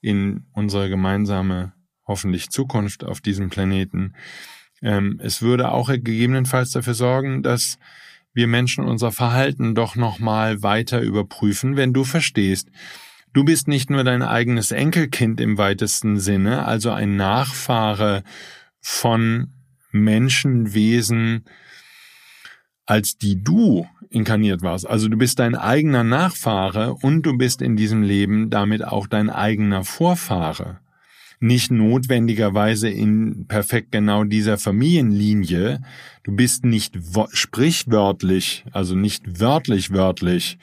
in 0.00 0.46
unsere 0.54 0.88
gemeinsame, 0.88 1.74
hoffentlich 2.06 2.48
Zukunft 2.48 3.04
auf 3.04 3.20
diesem 3.20 3.50
Planeten, 3.50 4.14
ähm, 4.82 5.20
es 5.22 5.42
würde 5.42 5.72
auch 5.72 5.88
gegebenenfalls 5.88 6.70
dafür 6.70 6.94
sorgen, 6.94 7.42
dass 7.42 7.78
wir 8.32 8.46
Menschen 8.46 8.84
unser 8.84 9.12
Verhalten 9.12 9.74
doch 9.74 9.96
nochmal 9.96 10.62
weiter 10.62 11.00
überprüfen, 11.00 11.76
wenn 11.76 11.92
du 11.92 12.04
verstehst, 12.04 12.70
Du 13.36 13.44
bist 13.44 13.68
nicht 13.68 13.90
nur 13.90 14.02
dein 14.02 14.22
eigenes 14.22 14.70
Enkelkind 14.70 15.42
im 15.42 15.58
weitesten 15.58 16.18
Sinne, 16.18 16.64
also 16.64 16.90
ein 16.90 17.16
Nachfahre 17.16 18.24
von 18.80 19.52
Menschenwesen, 19.92 21.44
als 22.86 23.18
die 23.18 23.44
du 23.44 23.86
inkarniert 24.08 24.62
warst. 24.62 24.88
Also 24.88 25.08
du 25.08 25.18
bist 25.18 25.38
dein 25.38 25.54
eigener 25.54 26.02
Nachfahre 26.02 26.94
und 26.94 27.24
du 27.24 27.36
bist 27.36 27.60
in 27.60 27.76
diesem 27.76 28.02
Leben 28.02 28.48
damit 28.48 28.82
auch 28.82 29.06
dein 29.06 29.28
eigener 29.28 29.84
Vorfahre. 29.84 30.80
Nicht 31.38 31.70
notwendigerweise 31.70 32.88
in 32.88 33.46
perfekt 33.46 33.92
genau 33.92 34.24
dieser 34.24 34.58
Familienlinie. 34.58 35.82
Du 36.22 36.34
bist 36.34 36.64
nicht 36.64 36.98
sprichwörtlich, 37.32 38.64
also 38.72 38.94
nicht 38.94 39.40
wörtlich 39.40 39.92
wörtlich 39.92 40.58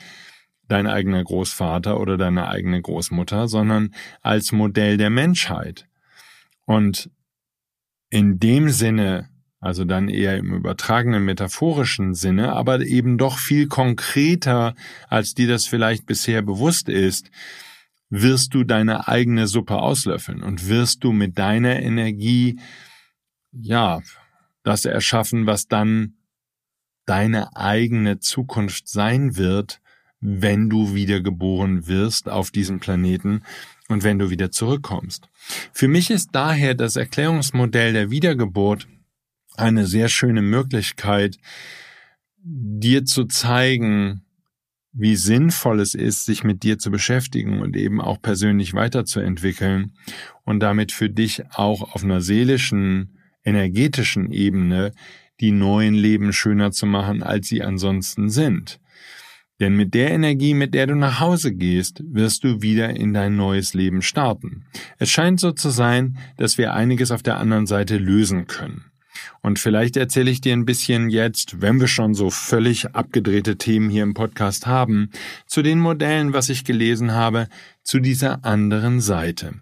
dein 0.67 0.87
eigener 0.87 1.23
Großvater 1.23 1.99
oder 1.99 2.17
deine 2.17 2.47
eigene 2.47 2.81
Großmutter, 2.81 3.47
sondern 3.47 3.93
als 4.21 4.51
Modell 4.51 4.97
der 4.97 5.09
Menschheit. 5.09 5.87
Und 6.65 7.09
in 8.09 8.39
dem 8.39 8.69
Sinne, 8.69 9.29
also 9.59 9.85
dann 9.85 10.09
eher 10.09 10.37
im 10.37 10.53
übertragenen 10.53 11.23
metaphorischen 11.25 12.13
Sinne, 12.13 12.53
aber 12.53 12.81
eben 12.81 13.17
doch 13.17 13.37
viel 13.37 13.67
konkreter, 13.67 14.75
als 15.09 15.33
dir 15.33 15.47
das 15.47 15.65
vielleicht 15.65 16.05
bisher 16.05 16.41
bewusst 16.41 16.89
ist, 16.89 17.29
wirst 18.15 18.53
du 18.53 18.63
deine 18.63 19.07
eigene 19.07 19.47
Suppe 19.47 19.77
auslöffeln 19.77 20.43
und 20.43 20.69
wirst 20.69 21.03
du 21.03 21.11
mit 21.11 21.39
deiner 21.39 21.81
Energie, 21.81 22.59
ja, 23.51 24.01
das 24.61 24.85
erschaffen, 24.85 25.47
was 25.47 25.67
dann 25.67 26.13
deine 27.07 27.55
eigene 27.55 28.19
Zukunft 28.19 28.87
sein 28.87 29.35
wird, 29.35 29.81
wenn 30.19 30.69
du 30.69 30.93
wiedergeboren 30.93 31.87
wirst 31.87 32.29
auf 32.29 32.51
diesem 32.51 32.79
Planeten 32.79 33.41
und 33.89 34.03
wenn 34.03 34.19
du 34.19 34.29
wieder 34.29 34.51
zurückkommst. 34.51 35.27
Für 35.71 35.87
mich 35.87 36.11
ist 36.11 36.29
daher 36.33 36.75
das 36.75 36.95
Erklärungsmodell 36.95 37.93
der 37.93 38.11
Wiedergeburt 38.11 38.87
eine 39.55 39.87
sehr 39.87 40.07
schöne 40.07 40.43
Möglichkeit, 40.43 41.39
dir 42.43 43.05
zu 43.05 43.25
zeigen, 43.25 44.22
wie 44.93 45.15
sinnvoll 45.15 45.79
es 45.79 45.95
ist, 45.95 46.25
sich 46.25 46.43
mit 46.43 46.63
dir 46.63 46.77
zu 46.77 46.91
beschäftigen 46.91 47.61
und 47.61 47.75
eben 47.75 47.99
auch 47.99 48.21
persönlich 48.21 48.73
weiterzuentwickeln 48.73 49.93
und 50.43 50.59
damit 50.59 50.91
für 50.91 51.09
dich 51.09 51.43
auch 51.51 51.95
auf 51.95 52.03
einer 52.03 52.21
seelischen, 52.21 53.17
energetischen 53.43 54.31
Ebene 54.31 54.91
die 55.39 55.51
neuen 55.51 55.95
Leben 55.95 56.31
schöner 56.31 56.71
zu 56.71 56.85
machen, 56.85 57.23
als 57.23 57.47
sie 57.47 57.63
ansonsten 57.63 58.29
sind. 58.29 58.79
Denn 59.59 59.75
mit 59.75 59.93
der 59.93 60.11
Energie, 60.11 60.53
mit 60.53 60.73
der 60.73 60.87
du 60.87 60.95
nach 60.95 61.19
Hause 61.19 61.53
gehst, 61.53 62.03
wirst 62.05 62.43
du 62.43 62.61
wieder 62.61 62.89
in 62.91 63.13
dein 63.13 63.35
neues 63.35 63.73
Leben 63.73 64.01
starten. 64.01 64.65
Es 64.97 65.09
scheint 65.09 65.39
so 65.39 65.51
zu 65.51 65.69
sein, 65.69 66.17
dass 66.37 66.57
wir 66.57 66.73
einiges 66.73 67.11
auf 67.11 67.23
der 67.23 67.37
anderen 67.37 67.65
Seite 67.65 67.97
lösen 67.97 68.45
können. 68.47 68.85
Und 69.41 69.59
vielleicht 69.59 69.97
erzähle 69.97 70.31
ich 70.31 70.41
dir 70.41 70.53
ein 70.53 70.65
bisschen 70.65 71.09
jetzt, 71.09 71.61
wenn 71.61 71.79
wir 71.79 71.87
schon 71.87 72.13
so 72.13 72.29
völlig 72.29 72.95
abgedrehte 72.95 73.57
Themen 73.57 73.89
hier 73.89 74.03
im 74.03 74.13
Podcast 74.13 74.67
haben, 74.67 75.09
zu 75.45 75.61
den 75.61 75.79
Modellen, 75.79 76.33
was 76.33 76.49
ich 76.49 76.63
gelesen 76.63 77.11
habe, 77.11 77.47
zu 77.83 77.99
dieser 77.99 78.45
anderen 78.45 79.01
Seite. 79.01 79.55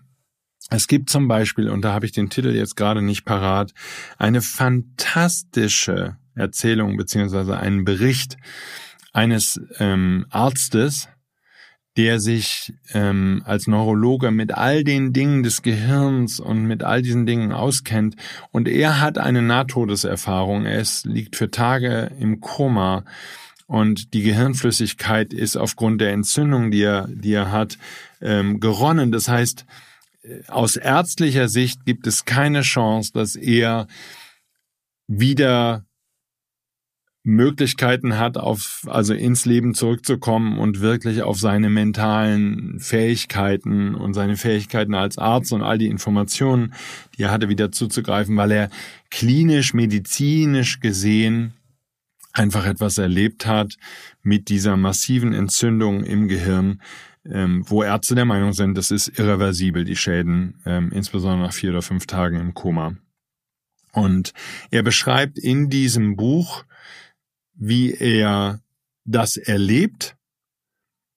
Es 0.69 0.87
gibt 0.87 1.09
zum 1.09 1.27
Beispiel, 1.27 1.69
und 1.69 1.81
da 1.81 1.93
habe 1.93 2.05
ich 2.05 2.13
den 2.13 2.29
Titel 2.29 2.55
jetzt 2.55 2.77
gerade 2.77 3.01
nicht 3.01 3.25
parat, 3.25 3.73
eine 4.17 4.41
fantastische 4.41 6.17
Erzählung 6.33 6.95
beziehungsweise 6.95 7.57
einen 7.57 7.83
Bericht 7.83 8.37
eines 9.11 9.59
ähm, 9.79 10.25
Arztes, 10.29 11.09
der 11.97 12.19
sich 12.19 12.73
ähm, 12.93 13.41
als 13.45 13.67
Neurologe 13.67 14.31
mit 14.31 14.53
all 14.53 14.83
den 14.83 15.11
Dingen 15.11 15.43
des 15.43 15.61
Gehirns 15.61 16.39
und 16.39 16.63
mit 16.65 16.83
all 16.83 17.01
diesen 17.01 17.25
Dingen 17.25 17.51
auskennt. 17.51 18.15
Und 18.51 18.67
er 18.67 19.01
hat 19.01 19.17
eine 19.17 19.41
Nahtodeserfahrung. 19.41 20.65
Er 20.65 20.83
liegt 21.03 21.35
für 21.35 21.51
Tage 21.51 22.11
im 22.19 22.39
Koma 22.39 23.03
und 23.71 24.13
die 24.13 24.21
Gehirnflüssigkeit 24.21 25.33
ist 25.33 25.55
aufgrund 25.55 26.01
der 26.01 26.11
Entzündung, 26.11 26.71
die 26.71 26.81
er, 26.81 27.07
die 27.07 27.31
er 27.31 27.53
hat, 27.53 27.77
ähm, 28.19 28.59
geronnen. 28.59 29.13
Das 29.13 29.29
heißt, 29.29 29.65
äh, 30.23 30.41
aus 30.49 30.75
ärztlicher 30.75 31.47
Sicht 31.47 31.85
gibt 31.85 32.05
es 32.05 32.25
keine 32.25 32.63
Chance, 32.63 33.11
dass 33.13 33.37
er 33.37 33.87
wieder 35.07 35.85
Möglichkeiten 37.23 38.17
hat, 38.17 38.37
auf, 38.37 38.87
also 38.87 39.13
ins 39.13 39.45
Leben 39.45 39.75
zurückzukommen 39.75 40.57
und 40.57 40.81
wirklich 40.81 41.21
auf 41.21 41.37
seine 41.37 41.69
mentalen 41.69 42.79
Fähigkeiten 42.79 43.93
und 43.93 44.13
seine 44.13 44.37
Fähigkeiten 44.37 44.95
als 44.95 45.19
Arzt 45.19 45.53
und 45.53 45.61
all 45.61 45.77
die 45.77 45.87
Informationen, 45.87 46.73
die 47.15 47.23
er 47.23 47.31
hatte, 47.31 47.47
wieder 47.47 47.71
zuzugreifen, 47.71 48.35
weil 48.37 48.51
er 48.51 48.69
klinisch, 49.11 49.73
medizinisch 49.73 50.79
gesehen 50.79 51.53
einfach 52.33 52.65
etwas 52.65 52.97
erlebt 52.97 53.45
hat 53.45 53.77
mit 54.23 54.49
dieser 54.49 54.77
massiven 54.77 55.33
Entzündung 55.33 56.03
im 56.03 56.27
Gehirn, 56.27 56.81
ähm, 57.25 57.63
wo 57.67 57.83
Ärzte 57.83 58.15
der 58.15 58.25
Meinung 58.25 58.53
sind, 58.53 58.77
das 58.77 58.89
ist 58.89 59.19
irreversibel, 59.19 59.83
die 59.83 59.95
Schäden, 59.95 60.59
ähm, 60.65 60.91
insbesondere 60.91 61.47
nach 61.47 61.53
vier 61.53 61.69
oder 61.71 61.81
fünf 61.81 62.07
Tagen 62.07 62.39
im 62.39 62.53
Koma. 62.53 62.95
Und 63.91 64.33
er 64.71 64.83
beschreibt 64.83 65.37
in 65.37 65.69
diesem 65.69 66.15
Buch, 66.15 66.63
wie 67.61 67.93
er 67.93 68.59
das 69.05 69.37
erlebt, 69.37 70.17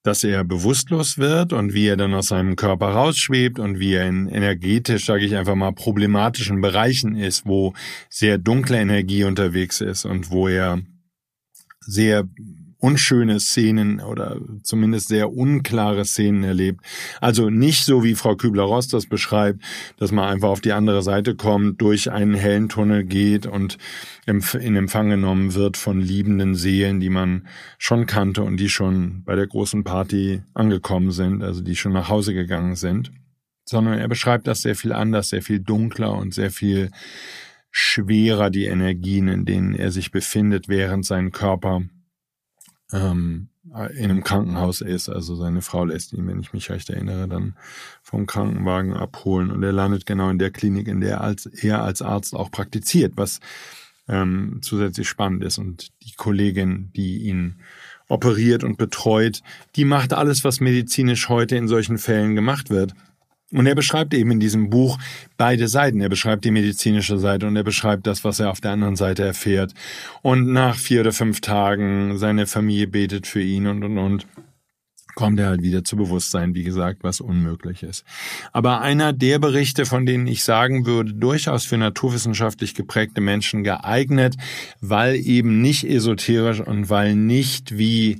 dass 0.04 0.22
er 0.22 0.44
bewusstlos 0.44 1.16
wird 1.16 1.54
und 1.54 1.72
wie 1.72 1.87
er 1.87 1.96
dann 1.96 2.12
aus 2.12 2.28
seinem 2.28 2.54
Körper 2.54 2.88
rausschwebt 2.88 3.59
und 3.59 3.78
wie 3.78 3.94
er 3.94 4.07
in 4.07 4.28
energetisch, 4.28 5.07
sage 5.07 5.24
ich 5.24 5.35
einfach 5.35 5.54
mal, 5.54 5.72
problematischen 5.72 6.61
Bereichen 6.61 7.16
ist, 7.16 7.46
wo 7.46 7.72
sehr 8.11 8.37
dunkle 8.37 8.78
Energie 8.78 9.24
unterwegs 9.24 9.80
ist 9.80 10.04
und 10.04 10.30
wo 10.30 10.46
er 10.46 10.83
sehr 11.80 12.28
unschöne 12.78 13.40
Szenen 13.40 14.00
oder 14.00 14.38
zumindest 14.62 15.08
sehr 15.08 15.32
unklare 15.32 16.04
Szenen 16.04 16.44
erlebt. 16.44 16.80
Also 17.20 17.50
nicht 17.50 17.84
so 17.84 18.04
wie 18.04 18.14
Frau 18.14 18.37
Kübler-Ross 18.37 18.88
das 18.88 19.06
beschreibt, 19.06 19.62
dass 19.96 20.12
man 20.12 20.28
einfach 20.28 20.48
auf 20.48 20.60
die 20.60 20.72
andere 20.72 21.02
Seite 21.02 21.34
kommt, 21.34 21.80
durch 21.80 22.10
einen 22.10 22.34
hellen 22.34 22.68
Tunnel 22.68 23.04
geht 23.04 23.46
und 23.46 23.78
in 24.26 24.76
Empfang 24.76 25.10
genommen 25.10 25.54
wird 25.54 25.76
von 25.76 26.00
liebenden 26.00 26.54
Seelen, 26.54 27.00
die 27.00 27.10
man 27.10 27.46
schon 27.78 28.06
kannte 28.06 28.42
und 28.42 28.58
die 28.58 28.68
schon 28.68 29.22
bei 29.24 29.37
der 29.37 29.46
großen 29.46 29.84
Party 29.84 30.42
angekommen 30.54 31.10
sind, 31.10 31.42
also 31.42 31.60
die 31.60 31.76
schon 31.76 31.92
nach 31.92 32.08
Hause 32.08 32.34
gegangen 32.34 32.76
sind, 32.76 33.12
sondern 33.64 33.98
er 33.98 34.08
beschreibt 34.08 34.46
das 34.46 34.62
sehr 34.62 34.76
viel 34.76 34.92
anders, 34.92 35.30
sehr 35.30 35.42
viel 35.42 35.60
dunkler 35.60 36.12
und 36.12 36.34
sehr 36.34 36.50
viel 36.50 36.90
schwerer 37.70 38.50
die 38.50 38.66
Energien, 38.66 39.28
in 39.28 39.44
denen 39.44 39.74
er 39.74 39.90
sich 39.90 40.12
befindet, 40.12 40.68
während 40.68 41.04
sein 41.04 41.32
Körper 41.32 41.82
ähm, 42.94 43.48
in 43.64 44.11
einem 44.11 44.22
Krankenhaus 44.22 44.80
ist. 44.80 45.09
Also 45.09 45.35
seine 45.35 45.61
Frau 45.62 45.85
lässt 45.85 46.12
ihn, 46.12 46.26
wenn 46.26 46.40
ich 46.40 46.52
mich 46.52 46.70
recht 46.70 46.88
erinnere, 46.90 47.26
dann 47.28 47.57
vom 48.02 48.26
Krankenwagen 48.26 48.94
abholen 48.94 49.50
und 49.50 49.62
er 49.62 49.72
landet 49.72 50.07
genau 50.07 50.30
in 50.30 50.38
der 50.38 50.50
Klinik, 50.50 50.87
in 50.87 51.00
der 51.00 51.20
als, 51.20 51.46
er 51.46 51.83
als 51.83 52.00
Arzt 52.00 52.35
auch 52.35 52.50
praktiziert, 52.50 53.14
was 53.16 53.40
ähm, 54.07 54.61
zusätzlich 54.62 55.09
spannend 55.09 55.42
ist. 55.42 55.59
Und 55.59 55.90
die 56.02 56.12
Kollegin, 56.16 56.92
die 56.94 57.24
ihn 57.24 57.57
operiert 58.09 58.62
und 58.64 58.78
betreut, 58.78 59.42
die 59.76 59.85
macht 59.85 60.12
alles, 60.12 60.44
was 60.44 60.61
medizinisch 60.61 61.28
heute 61.28 61.57
in 61.57 61.68
solchen 61.68 61.98
Fällen 61.98 62.35
gemacht 62.35 62.70
wird. 62.70 62.94
Und 63.54 63.66
er 63.66 63.74
beschreibt 63.74 64.14
eben 64.14 64.32
in 64.32 64.40
diesem 64.40 64.68
Buch 64.68 64.98
beide 65.36 65.68
Seiten. 65.68 66.00
Er 66.00 66.08
beschreibt 66.08 66.44
die 66.44 66.50
medizinische 66.50 67.18
Seite 67.18 67.46
und 67.46 67.56
er 67.56 67.64
beschreibt 67.64 68.06
das, 68.06 68.24
was 68.24 68.40
er 68.40 68.50
auf 68.50 68.60
der 68.60 68.72
anderen 68.72 68.96
Seite 68.96 69.24
erfährt. 69.24 69.74
Und 70.22 70.52
nach 70.52 70.76
vier 70.76 71.00
oder 71.00 71.12
fünf 71.12 71.40
Tagen 71.40 72.18
seine 72.18 72.46
Familie 72.46 72.88
betet 72.88 73.26
für 73.26 73.42
ihn 73.42 73.66
und, 73.66 73.84
und, 73.84 73.98
und 73.98 74.26
kommt 75.14 75.38
er 75.38 75.48
halt 75.48 75.62
wieder 75.62 75.84
zu 75.84 75.96
Bewusstsein, 75.96 76.54
wie 76.54 76.64
gesagt, 76.64 77.04
was 77.04 77.20
unmöglich 77.20 77.82
ist. 77.82 78.04
Aber 78.52 78.80
einer 78.80 79.12
der 79.12 79.38
Berichte, 79.38 79.86
von 79.86 80.06
denen 80.06 80.26
ich 80.26 80.42
sagen 80.44 80.86
würde, 80.86 81.14
durchaus 81.14 81.64
für 81.64 81.76
naturwissenschaftlich 81.76 82.74
geprägte 82.74 83.20
Menschen 83.20 83.62
geeignet, 83.64 84.34
weil 84.80 85.14
eben 85.14 85.60
nicht 85.60 85.84
esoterisch 85.84 86.60
und 86.60 86.90
weil 86.90 87.14
nicht 87.14 87.78
wie 87.78 88.18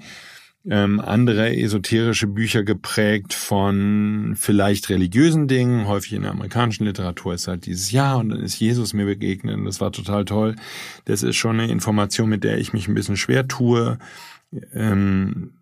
ähm, 0.69 0.99
andere 0.99 1.55
esoterische 1.55 2.27
Bücher 2.27 2.63
geprägt 2.63 3.35
von 3.35 4.35
vielleicht 4.37 4.89
religiösen 4.89 5.47
Dingen. 5.47 5.87
Häufig 5.87 6.15
in 6.15 6.23
der 6.23 6.31
amerikanischen 6.31 6.87
Literatur 6.87 7.35
ist 7.35 7.49
halt 7.49 7.67
dieses 7.67 7.91
Jahr 7.91 8.19
und 8.19 8.31
dann 8.31 8.41
ist 8.41 8.59
Jesus 8.59 8.95
mir 8.95 9.05
begegnet 9.05 9.57
und 9.57 9.67
das 9.67 9.81
war 9.81 9.93
total 9.93 10.25
toll. 10.25 10.57
Das 11.05 11.23
ist 11.23 11.37
schon 11.37 11.61
eine 11.61 11.71
Information, 11.71 12.31
mit 12.31 12.45
der 12.45 12.59
ich 12.59 12.73
mich 12.73 12.89
ein 12.89 12.95
bisschen 12.95 13.17
schwer 13.17 13.47
tue. 13.47 13.99
Ähm, 14.73 15.53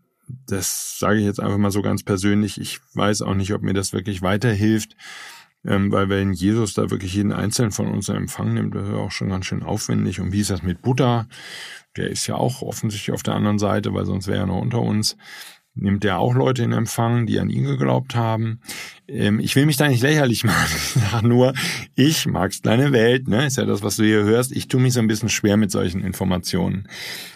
das 0.46 0.98
sage 0.98 1.18
ich 1.18 1.24
jetzt 1.24 1.40
einfach 1.40 1.58
mal 1.58 1.70
so 1.70 1.82
ganz 1.82 2.04
persönlich. 2.04 2.60
Ich 2.60 2.80
weiß 2.94 3.22
auch 3.22 3.34
nicht, 3.34 3.52
ob 3.52 3.62
mir 3.62 3.74
das 3.74 3.92
wirklich 3.92 4.22
weiterhilft. 4.22 4.96
Ähm, 5.64 5.92
weil 5.92 6.08
wenn 6.08 6.32
Jesus 6.32 6.74
da 6.74 6.90
wirklich 6.90 7.14
jeden 7.14 7.32
Einzelnen 7.32 7.70
von 7.70 7.86
uns 7.88 8.08
in 8.08 8.16
Empfang 8.16 8.54
nimmt, 8.54 8.74
das 8.74 8.88
ist 8.88 8.94
auch 8.94 9.12
schon 9.12 9.28
ganz 9.28 9.46
schön 9.46 9.62
aufwendig. 9.62 10.20
Und 10.20 10.32
wie 10.32 10.40
ist 10.40 10.50
das 10.50 10.62
mit 10.62 10.82
Buddha? 10.82 11.26
der 11.96 12.10
ist 12.10 12.26
ja 12.26 12.36
auch 12.36 12.62
offensichtlich 12.62 13.14
auf 13.14 13.22
der 13.22 13.34
anderen 13.34 13.58
Seite, 13.58 13.92
weil 13.92 14.06
sonst 14.06 14.26
wäre 14.26 14.40
er 14.40 14.46
noch 14.46 14.60
unter 14.60 14.80
uns. 14.80 15.16
Nimmt 15.74 16.04
er 16.04 16.18
auch 16.18 16.34
Leute 16.34 16.62
in 16.64 16.72
Empfang, 16.72 17.24
die 17.24 17.40
an 17.40 17.48
ihn 17.48 17.64
geglaubt 17.64 18.14
haben. 18.14 18.60
Ähm, 19.08 19.40
ich 19.40 19.56
will 19.56 19.64
mich 19.64 19.78
da 19.78 19.88
nicht 19.88 20.02
lächerlich 20.02 20.44
machen. 20.44 20.70
Ich 20.76 21.02
sage 21.10 21.26
nur, 21.26 21.54
ich 21.94 22.26
mag's 22.26 22.60
kleine 22.60 22.92
Welt, 22.92 23.26
ne? 23.26 23.46
Ist 23.46 23.56
ja 23.56 23.64
das, 23.64 23.82
was 23.82 23.96
du 23.96 24.04
hier 24.04 24.22
hörst. 24.22 24.52
Ich 24.52 24.68
tue 24.68 24.82
mich 24.82 24.92
so 24.92 25.00
ein 25.00 25.06
bisschen 25.06 25.30
schwer 25.30 25.56
mit 25.56 25.70
solchen 25.70 26.02
Informationen. 26.02 26.88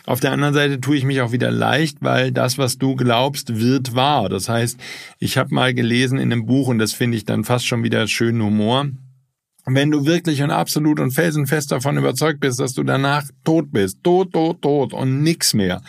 Auf 0.05 0.21
der 0.21 0.33
anderen 0.33 0.53
Seite 0.53 0.81
tue 0.81 0.97
ich 0.97 1.05
mich 1.05 1.23
auch 1.23 1.33
wieder 1.33 1.51
leicht, 1.51 1.99
weil 2.03 2.31
das, 2.31 2.59
was 2.59 2.77
du 2.77 2.95
glaubst, 2.95 3.59
wird 3.59 3.95
wahr. 3.95 4.29
Das 4.29 4.51
heißt, 4.51 4.79
ich 5.19 5.39
habe 5.39 5.55
mal 5.55 5.73
gelesen 5.73 6.19
in 6.19 6.31
einem 6.31 6.45
Buch, 6.45 6.69
und 6.69 6.79
das 6.79 6.93
finde 6.93 7.17
ich 7.17 7.25
dann 7.25 7.45
fast 7.45 7.67
schon 7.67 7.85
wieder 7.85 8.07
schönen 8.07 8.43
Humor, 8.43 8.87
wenn 9.69 9.91
du 9.91 10.07
wirklich 10.07 10.43
und 10.43 10.53
absolut 10.53 11.01
und 11.01 11.11
felsenfest 11.11 11.73
davon 11.73 11.97
überzeugt 11.99 12.39
bist, 12.41 12.61
dass 12.61 12.73
du 12.73 12.85
danach 12.85 13.25
tot 13.45 13.73
bist, 13.73 13.99
tot, 14.05 14.33
tot, 14.33 14.63
tot 14.63 14.93
und 14.93 15.23
nix 15.23 15.55
mehr, 15.55 15.83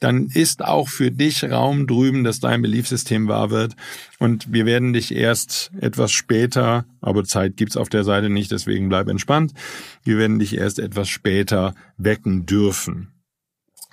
dann 0.00 0.26
ist 0.26 0.64
auch 0.64 0.88
für 0.88 1.10
dich 1.10 1.44
Raum 1.44 1.86
drüben, 1.86 2.24
dass 2.24 2.40
dein 2.40 2.62
Beliefsystem 2.62 3.28
wahr 3.28 3.50
wird. 3.50 3.76
Und 4.18 4.52
wir 4.52 4.66
werden 4.66 4.92
dich 4.92 5.14
erst 5.14 5.70
etwas 5.78 6.10
später, 6.10 6.86
aber 7.00 7.24
Zeit 7.24 7.56
gibt's 7.56 7.76
auf 7.76 7.90
der 7.90 8.02
Seite 8.02 8.30
nicht, 8.30 8.50
deswegen 8.50 8.88
bleib 8.88 9.08
entspannt. 9.08 9.52
Wir 10.02 10.16
werden 10.16 10.38
dich 10.38 10.56
erst 10.56 10.78
etwas 10.78 11.08
später 11.08 11.74
wecken 11.98 12.46
dürfen. 12.46 13.12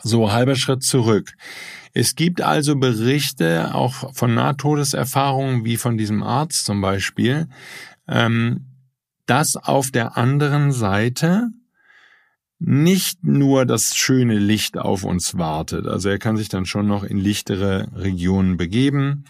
So, 0.01 0.31
halber 0.31 0.55
Schritt 0.55 0.83
zurück. 0.83 1.33
Es 1.93 2.15
gibt 2.15 2.41
also 2.41 2.75
Berichte 2.75 3.73
auch 3.73 4.13
von 4.15 4.33
Nahtodeserfahrungen, 4.33 5.65
wie 5.65 5.77
von 5.77 5.97
diesem 5.97 6.23
Arzt 6.23 6.65
zum 6.65 6.79
Beispiel, 6.79 7.47
ähm, 8.07 8.67
dass 9.25 9.57
auf 9.57 9.91
der 9.91 10.15
anderen 10.15 10.71
Seite 10.71 11.49
nicht 12.59 13.23
nur 13.23 13.65
das 13.65 13.95
schöne 13.95 14.39
Licht 14.39 14.77
auf 14.77 15.03
uns 15.03 15.37
wartet. 15.37 15.85
Also 15.85 16.09
er 16.09 16.19
kann 16.19 16.37
sich 16.37 16.49
dann 16.49 16.65
schon 16.65 16.87
noch 16.87 17.03
in 17.03 17.17
lichtere 17.17 17.89
Regionen 17.93 18.57
begeben. 18.57 19.25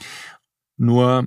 Nur 0.78 1.26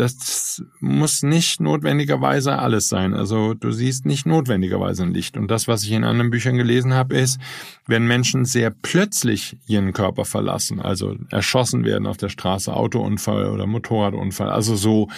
das 0.00 0.62
muss 0.80 1.22
nicht 1.22 1.60
notwendigerweise 1.60 2.58
alles 2.58 2.88
sein. 2.88 3.12
Also 3.12 3.52
du 3.52 3.70
siehst 3.70 4.06
nicht 4.06 4.24
notwendigerweise 4.24 5.02
ein 5.02 5.12
Licht. 5.12 5.36
Und 5.36 5.50
das, 5.50 5.68
was 5.68 5.84
ich 5.84 5.92
in 5.92 6.04
anderen 6.04 6.30
Büchern 6.30 6.56
gelesen 6.56 6.94
habe, 6.94 7.16
ist, 7.16 7.38
wenn 7.86 8.06
Menschen 8.06 8.46
sehr 8.46 8.70
plötzlich 8.70 9.58
ihren 9.66 9.92
Körper 9.92 10.24
verlassen, 10.24 10.80
also 10.80 11.16
erschossen 11.28 11.84
werden 11.84 12.06
auf 12.06 12.16
der 12.16 12.30
Straße, 12.30 12.74
Autounfall 12.74 13.50
oder 13.50 13.66
Motorradunfall, 13.66 14.48
also 14.48 14.74
so 14.74 15.08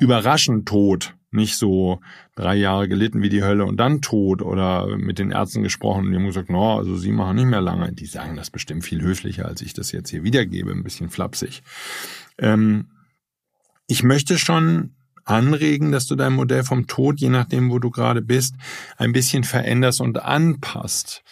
überraschend 0.00 0.66
tot, 0.66 1.14
nicht 1.30 1.56
so 1.56 2.00
drei 2.34 2.56
Jahre 2.56 2.88
gelitten 2.88 3.20
wie 3.20 3.28
die 3.28 3.42
Hölle 3.42 3.66
und 3.66 3.76
dann 3.76 4.00
tot 4.00 4.40
oder 4.40 4.96
mit 4.96 5.18
den 5.18 5.32
Ärzten 5.32 5.62
gesprochen 5.62 6.06
und 6.06 6.12
die 6.12 6.16
haben 6.16 6.26
gesagt, 6.26 6.48
no, 6.48 6.78
also 6.78 6.96
sie 6.96 7.12
machen 7.12 7.36
nicht 7.36 7.44
mehr 7.44 7.60
lange. 7.60 7.92
Die 7.92 8.06
sagen 8.06 8.36
das 8.36 8.48
bestimmt 8.48 8.84
viel 8.84 9.02
höflicher, 9.02 9.44
als 9.44 9.60
ich 9.60 9.74
das 9.74 9.92
jetzt 9.92 10.08
hier 10.08 10.24
wiedergebe, 10.24 10.70
ein 10.70 10.82
bisschen 10.82 11.10
flapsig. 11.10 11.62
Ähm, 12.38 12.86
ich 13.90 14.04
möchte 14.04 14.38
schon 14.38 14.94
anregen, 15.24 15.90
dass 15.90 16.06
du 16.06 16.14
dein 16.14 16.32
Modell 16.32 16.62
vom 16.62 16.86
Tod, 16.86 17.20
je 17.20 17.28
nachdem, 17.28 17.70
wo 17.70 17.80
du 17.80 17.90
gerade 17.90 18.22
bist, 18.22 18.54
ein 18.96 19.12
bisschen 19.12 19.42
veränderst 19.42 20.00
und 20.00 20.22
anpasst. 20.22 21.24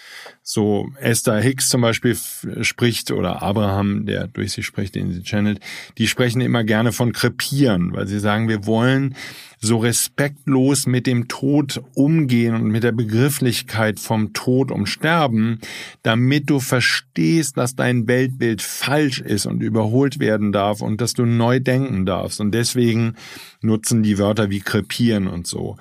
So 0.51 0.89
Esther 0.99 1.43
Hicks 1.43 1.69
zum 1.69 1.83
Beispiel 1.83 2.17
spricht 2.63 3.11
oder 3.11 3.43
Abraham, 3.43 4.07
der 4.07 4.29
durch 4.29 4.53
sie 4.53 4.63
spricht, 4.63 4.95
den 4.95 5.13
sie 5.13 5.23
channelt, 5.23 5.61
die 5.99 6.07
sprechen 6.07 6.41
immer 6.41 6.65
gerne 6.65 6.93
von 6.93 7.13
krepieren, 7.13 7.93
weil 7.93 8.07
sie 8.07 8.19
sagen, 8.19 8.49
wir 8.49 8.65
wollen 8.65 9.15
so 9.61 9.77
respektlos 9.77 10.87
mit 10.87 11.07
dem 11.07 11.29
Tod 11.29 11.83
umgehen 11.93 12.55
und 12.55 12.69
mit 12.69 12.83
der 12.83 12.93
Begrifflichkeit 12.93 14.01
vom 14.01 14.33
Tod 14.33 14.71
um 14.71 14.87
Sterben, 14.87 15.59
damit 16.03 16.49
du 16.49 16.61
verstehst, 16.61 17.59
dass 17.59 17.77
dein 17.77 18.09
Weltbild 18.09 18.63
falsch 18.63 19.21
ist 19.21 19.45
und 19.45 19.63
überholt 19.63 20.19
werden 20.19 20.51
darf 20.51 20.81
und 20.81 21.03
dass 21.03 21.13
du 21.13 21.27
neu 21.27 21.61
denken 21.61 22.07
darfst. 22.07 22.41
Und 22.41 22.53
deswegen 22.53 23.17
nutzen 23.61 24.03
die 24.03 24.17
Wörter 24.17 24.49
wie 24.49 24.61
krepieren 24.61 25.27
und 25.27 25.47
so. 25.47 25.77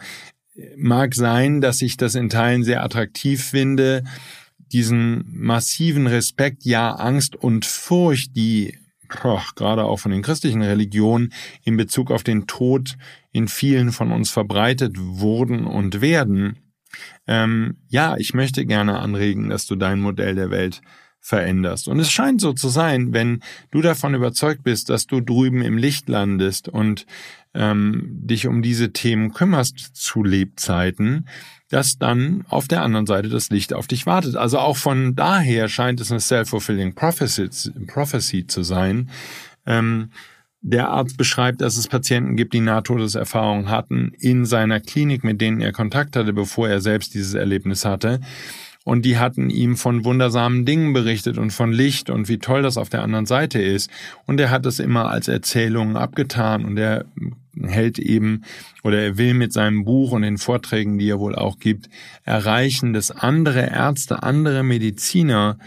Mag 0.75 1.15
sein, 1.15 1.61
dass 1.61 1.81
ich 1.81 1.95
das 1.95 2.15
in 2.15 2.27
Teilen 2.27 2.65
sehr 2.65 2.83
attraktiv 2.83 3.41
finde, 3.45 4.03
diesen 4.73 5.25
massiven 5.31 6.07
Respekt, 6.07 6.65
ja 6.65 6.91
Angst 6.91 7.35
und 7.35 7.65
Furcht, 7.65 8.35
die 8.35 8.77
boah, 9.21 9.43
gerade 9.55 9.85
auch 9.85 9.97
von 9.97 10.11
den 10.11 10.21
christlichen 10.21 10.61
Religionen 10.61 11.33
in 11.63 11.77
Bezug 11.77 12.11
auf 12.11 12.23
den 12.23 12.47
Tod 12.47 12.97
in 13.31 13.47
vielen 13.47 13.91
von 13.91 14.11
uns 14.11 14.29
verbreitet 14.29 14.95
wurden 14.97 15.65
und 15.65 16.01
werden, 16.01 16.59
ähm, 17.27 17.77
ja, 17.89 18.17
ich 18.17 18.33
möchte 18.33 18.65
gerne 18.65 18.99
anregen, 18.99 19.49
dass 19.49 19.65
du 19.67 19.75
dein 19.75 19.99
Modell 19.99 20.35
der 20.35 20.49
Welt 20.49 20.81
veränderst. 21.19 21.87
Und 21.87 21.99
es 21.99 22.09
scheint 22.09 22.39
so 22.39 22.53
zu 22.53 22.69
sein, 22.69 23.13
wenn 23.13 23.41
du 23.71 23.81
davon 23.81 24.13
überzeugt 24.13 24.63
bist, 24.63 24.89
dass 24.89 25.07
du 25.07 25.19
drüben 25.19 25.61
im 25.61 25.77
Licht 25.77 26.07
landest 26.07 26.69
und 26.69 27.05
ähm, 27.53 28.19
dich 28.23 28.47
um 28.47 28.61
diese 28.61 28.93
Themen 28.93 29.33
kümmerst 29.33 29.79
zu 29.93 30.23
Lebzeiten, 30.23 31.27
dass 31.69 31.97
dann 31.97 32.45
auf 32.47 32.67
der 32.67 32.81
anderen 32.81 33.05
Seite 33.05 33.29
das 33.29 33.49
Licht 33.49 33.73
auf 33.73 33.87
dich 33.87 34.05
wartet. 34.05 34.35
Also 34.35 34.59
auch 34.59 34.77
von 34.77 35.15
daher 35.15 35.67
scheint 35.69 35.99
es 35.99 36.11
eine 36.11 36.19
self-fulfilling 36.19 36.95
prophecy, 36.95 38.47
zu 38.47 38.63
sein. 38.63 39.09
Ähm, 39.65 40.11
der 40.61 40.89
Arzt 40.89 41.17
beschreibt, 41.17 41.61
dass 41.61 41.77
es 41.77 41.87
Patienten 41.87 42.35
gibt, 42.35 42.53
die 42.53 42.61
Nahtodeserfahrungen 42.61 43.69
hatten 43.69 44.11
in 44.19 44.45
seiner 44.45 44.79
Klinik, 44.79 45.23
mit 45.23 45.39
denen 45.39 45.61
er 45.61 45.71
Kontakt 45.71 46.15
hatte, 46.15 46.33
bevor 46.33 46.67
er 46.67 46.81
selbst 46.81 47.13
dieses 47.13 47.35
Erlebnis 47.35 47.85
hatte. 47.85 48.19
Und 48.87 49.03
die 49.03 49.17
hatten 49.17 49.49
ihm 49.49 49.75
von 49.75 50.05
wundersamen 50.05 50.63
Dingen 50.63 50.93
berichtet 50.93 51.37
und 51.37 51.51
von 51.51 51.73
Licht 51.73 52.09
und 52.09 52.29
wie 52.29 52.37
toll 52.37 52.61
das 52.61 52.77
auf 52.77 52.87
der 52.87 53.03
anderen 53.03 53.25
Seite 53.25 53.61
ist. 53.61 53.91
Und 54.25 54.39
er 54.39 54.49
hat 54.49 54.65
es 54.65 54.79
immer 54.79 55.09
als 55.09 55.27
Erzählungen 55.27 55.97
abgetan 55.97 56.63
und 56.63 56.77
er 56.77 57.03
hält 57.61 57.99
eben 57.99 58.45
oder 58.85 59.01
er 59.01 59.17
will 59.17 59.33
mit 59.33 59.51
seinem 59.51 59.83
Buch 59.83 60.13
und 60.13 60.21
den 60.21 60.37
Vorträgen, 60.37 60.97
die 60.97 61.09
er 61.09 61.19
wohl 61.19 61.35
auch 61.35 61.59
gibt, 61.59 61.89
erreichen, 62.23 62.93
dass 62.93 63.11
andere 63.11 63.69
Ärzte, 63.69 64.23
andere 64.23 64.63
Mediziner 64.63 65.57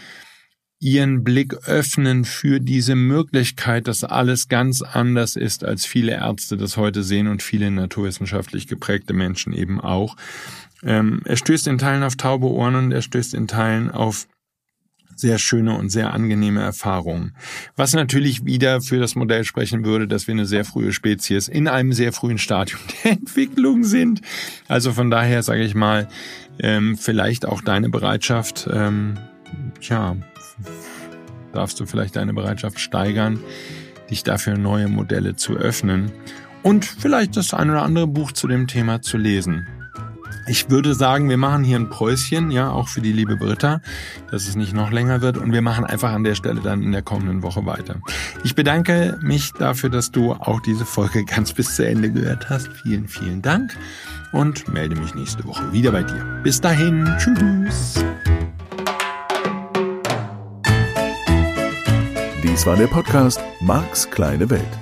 ihren 0.82 1.22
Blick 1.22 1.52
öffnen 1.66 2.24
für 2.24 2.58
diese 2.58 2.94
Möglichkeit, 2.94 3.86
dass 3.86 4.02
alles 4.02 4.48
ganz 4.48 4.80
anders 4.80 5.36
ist, 5.36 5.62
als 5.62 5.84
viele 5.84 6.12
Ärzte 6.12 6.56
das 6.56 6.78
heute 6.78 7.02
sehen 7.02 7.28
und 7.28 7.42
viele 7.42 7.70
naturwissenschaftlich 7.70 8.66
geprägte 8.66 9.12
Menschen 9.12 9.52
eben 9.52 9.78
auch. 9.78 10.16
Ähm, 10.82 11.20
er 11.24 11.36
stößt 11.36 11.66
in 11.66 11.78
Teilen 11.78 12.02
auf 12.02 12.16
taube 12.16 12.46
Ohren 12.46 12.74
und 12.74 12.92
er 12.92 13.02
stößt 13.02 13.34
in 13.34 13.46
Teilen 13.46 13.90
auf 13.90 14.26
sehr 15.20 15.38
schöne 15.38 15.76
und 15.76 15.90
sehr 15.90 16.12
angenehme 16.14 16.62
Erfahrungen. 16.62 17.34
Was 17.76 17.92
natürlich 17.92 18.44
wieder 18.46 18.80
für 18.80 18.98
das 18.98 19.14
Modell 19.14 19.44
sprechen 19.44 19.84
würde, 19.84 20.08
dass 20.08 20.26
wir 20.26 20.32
eine 20.32 20.46
sehr 20.46 20.64
frühe 20.64 20.92
Spezies 20.92 21.46
in 21.46 21.68
einem 21.68 21.92
sehr 21.92 22.12
frühen 22.12 22.38
Stadium 22.38 22.80
der 23.04 23.12
Entwicklung 23.12 23.84
sind. 23.84 24.22
Also 24.66 24.92
von 24.92 25.10
daher 25.10 25.42
sage 25.42 25.62
ich 25.62 25.74
mal, 25.74 26.08
ähm, 26.58 26.96
vielleicht 26.96 27.46
auch 27.46 27.60
deine 27.60 27.90
Bereitschaft, 27.90 28.68
ähm, 28.72 29.18
tja, 29.80 30.16
darfst 31.52 31.78
du 31.80 31.86
vielleicht 31.86 32.16
deine 32.16 32.32
Bereitschaft 32.32 32.80
steigern, 32.80 33.40
dich 34.10 34.22
dafür 34.22 34.56
neue 34.56 34.88
Modelle 34.88 35.36
zu 35.36 35.56
öffnen 35.56 36.10
und 36.62 36.84
vielleicht 36.84 37.36
das 37.36 37.54
ein 37.54 37.70
oder 37.70 37.82
andere 37.82 38.06
Buch 38.06 38.32
zu 38.32 38.48
dem 38.48 38.66
Thema 38.66 39.02
zu 39.02 39.16
lesen. 39.16 39.66
Ich 40.46 40.70
würde 40.70 40.94
sagen, 40.94 41.28
wir 41.28 41.36
machen 41.36 41.64
hier 41.64 41.78
ein 41.78 41.90
Päuschen, 41.90 42.50
ja, 42.50 42.70
auch 42.70 42.88
für 42.88 43.00
die 43.00 43.12
liebe 43.12 43.36
Britta, 43.36 43.80
dass 44.30 44.48
es 44.48 44.56
nicht 44.56 44.72
noch 44.72 44.90
länger 44.90 45.20
wird 45.20 45.36
und 45.36 45.52
wir 45.52 45.62
machen 45.62 45.84
einfach 45.84 46.12
an 46.12 46.24
der 46.24 46.34
Stelle 46.34 46.60
dann 46.60 46.82
in 46.82 46.92
der 46.92 47.02
kommenden 47.02 47.42
Woche 47.42 47.66
weiter. 47.66 47.96
Ich 48.42 48.54
bedanke 48.54 49.18
mich 49.22 49.52
dafür, 49.52 49.90
dass 49.90 50.10
du 50.10 50.32
auch 50.32 50.60
diese 50.60 50.84
Folge 50.84 51.24
ganz 51.26 51.52
bis 51.52 51.76
zu 51.76 51.86
Ende 51.86 52.10
gehört 52.10 52.50
hast. 52.50 52.68
Vielen, 52.82 53.08
vielen 53.08 53.42
Dank 53.42 53.76
und 54.32 54.68
melde 54.72 54.96
mich 54.96 55.14
nächste 55.14 55.44
Woche 55.44 55.72
wieder 55.72 55.92
bei 55.92 56.02
dir. 56.02 56.40
Bis 56.42 56.60
dahin, 56.60 57.08
tschüss. 57.18 58.04
Dies 62.42 62.66
war 62.66 62.76
der 62.76 62.86
Podcast 62.86 63.40
Marks 63.60 64.10
kleine 64.10 64.48
Welt. 64.50 64.78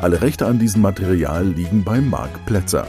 Alle 0.00 0.20
Rechte 0.22 0.46
an 0.46 0.58
diesem 0.58 0.82
Material 0.82 1.46
liegen 1.46 1.82
bei 1.82 2.00
Marc 2.00 2.44
Plätzer. 2.46 2.88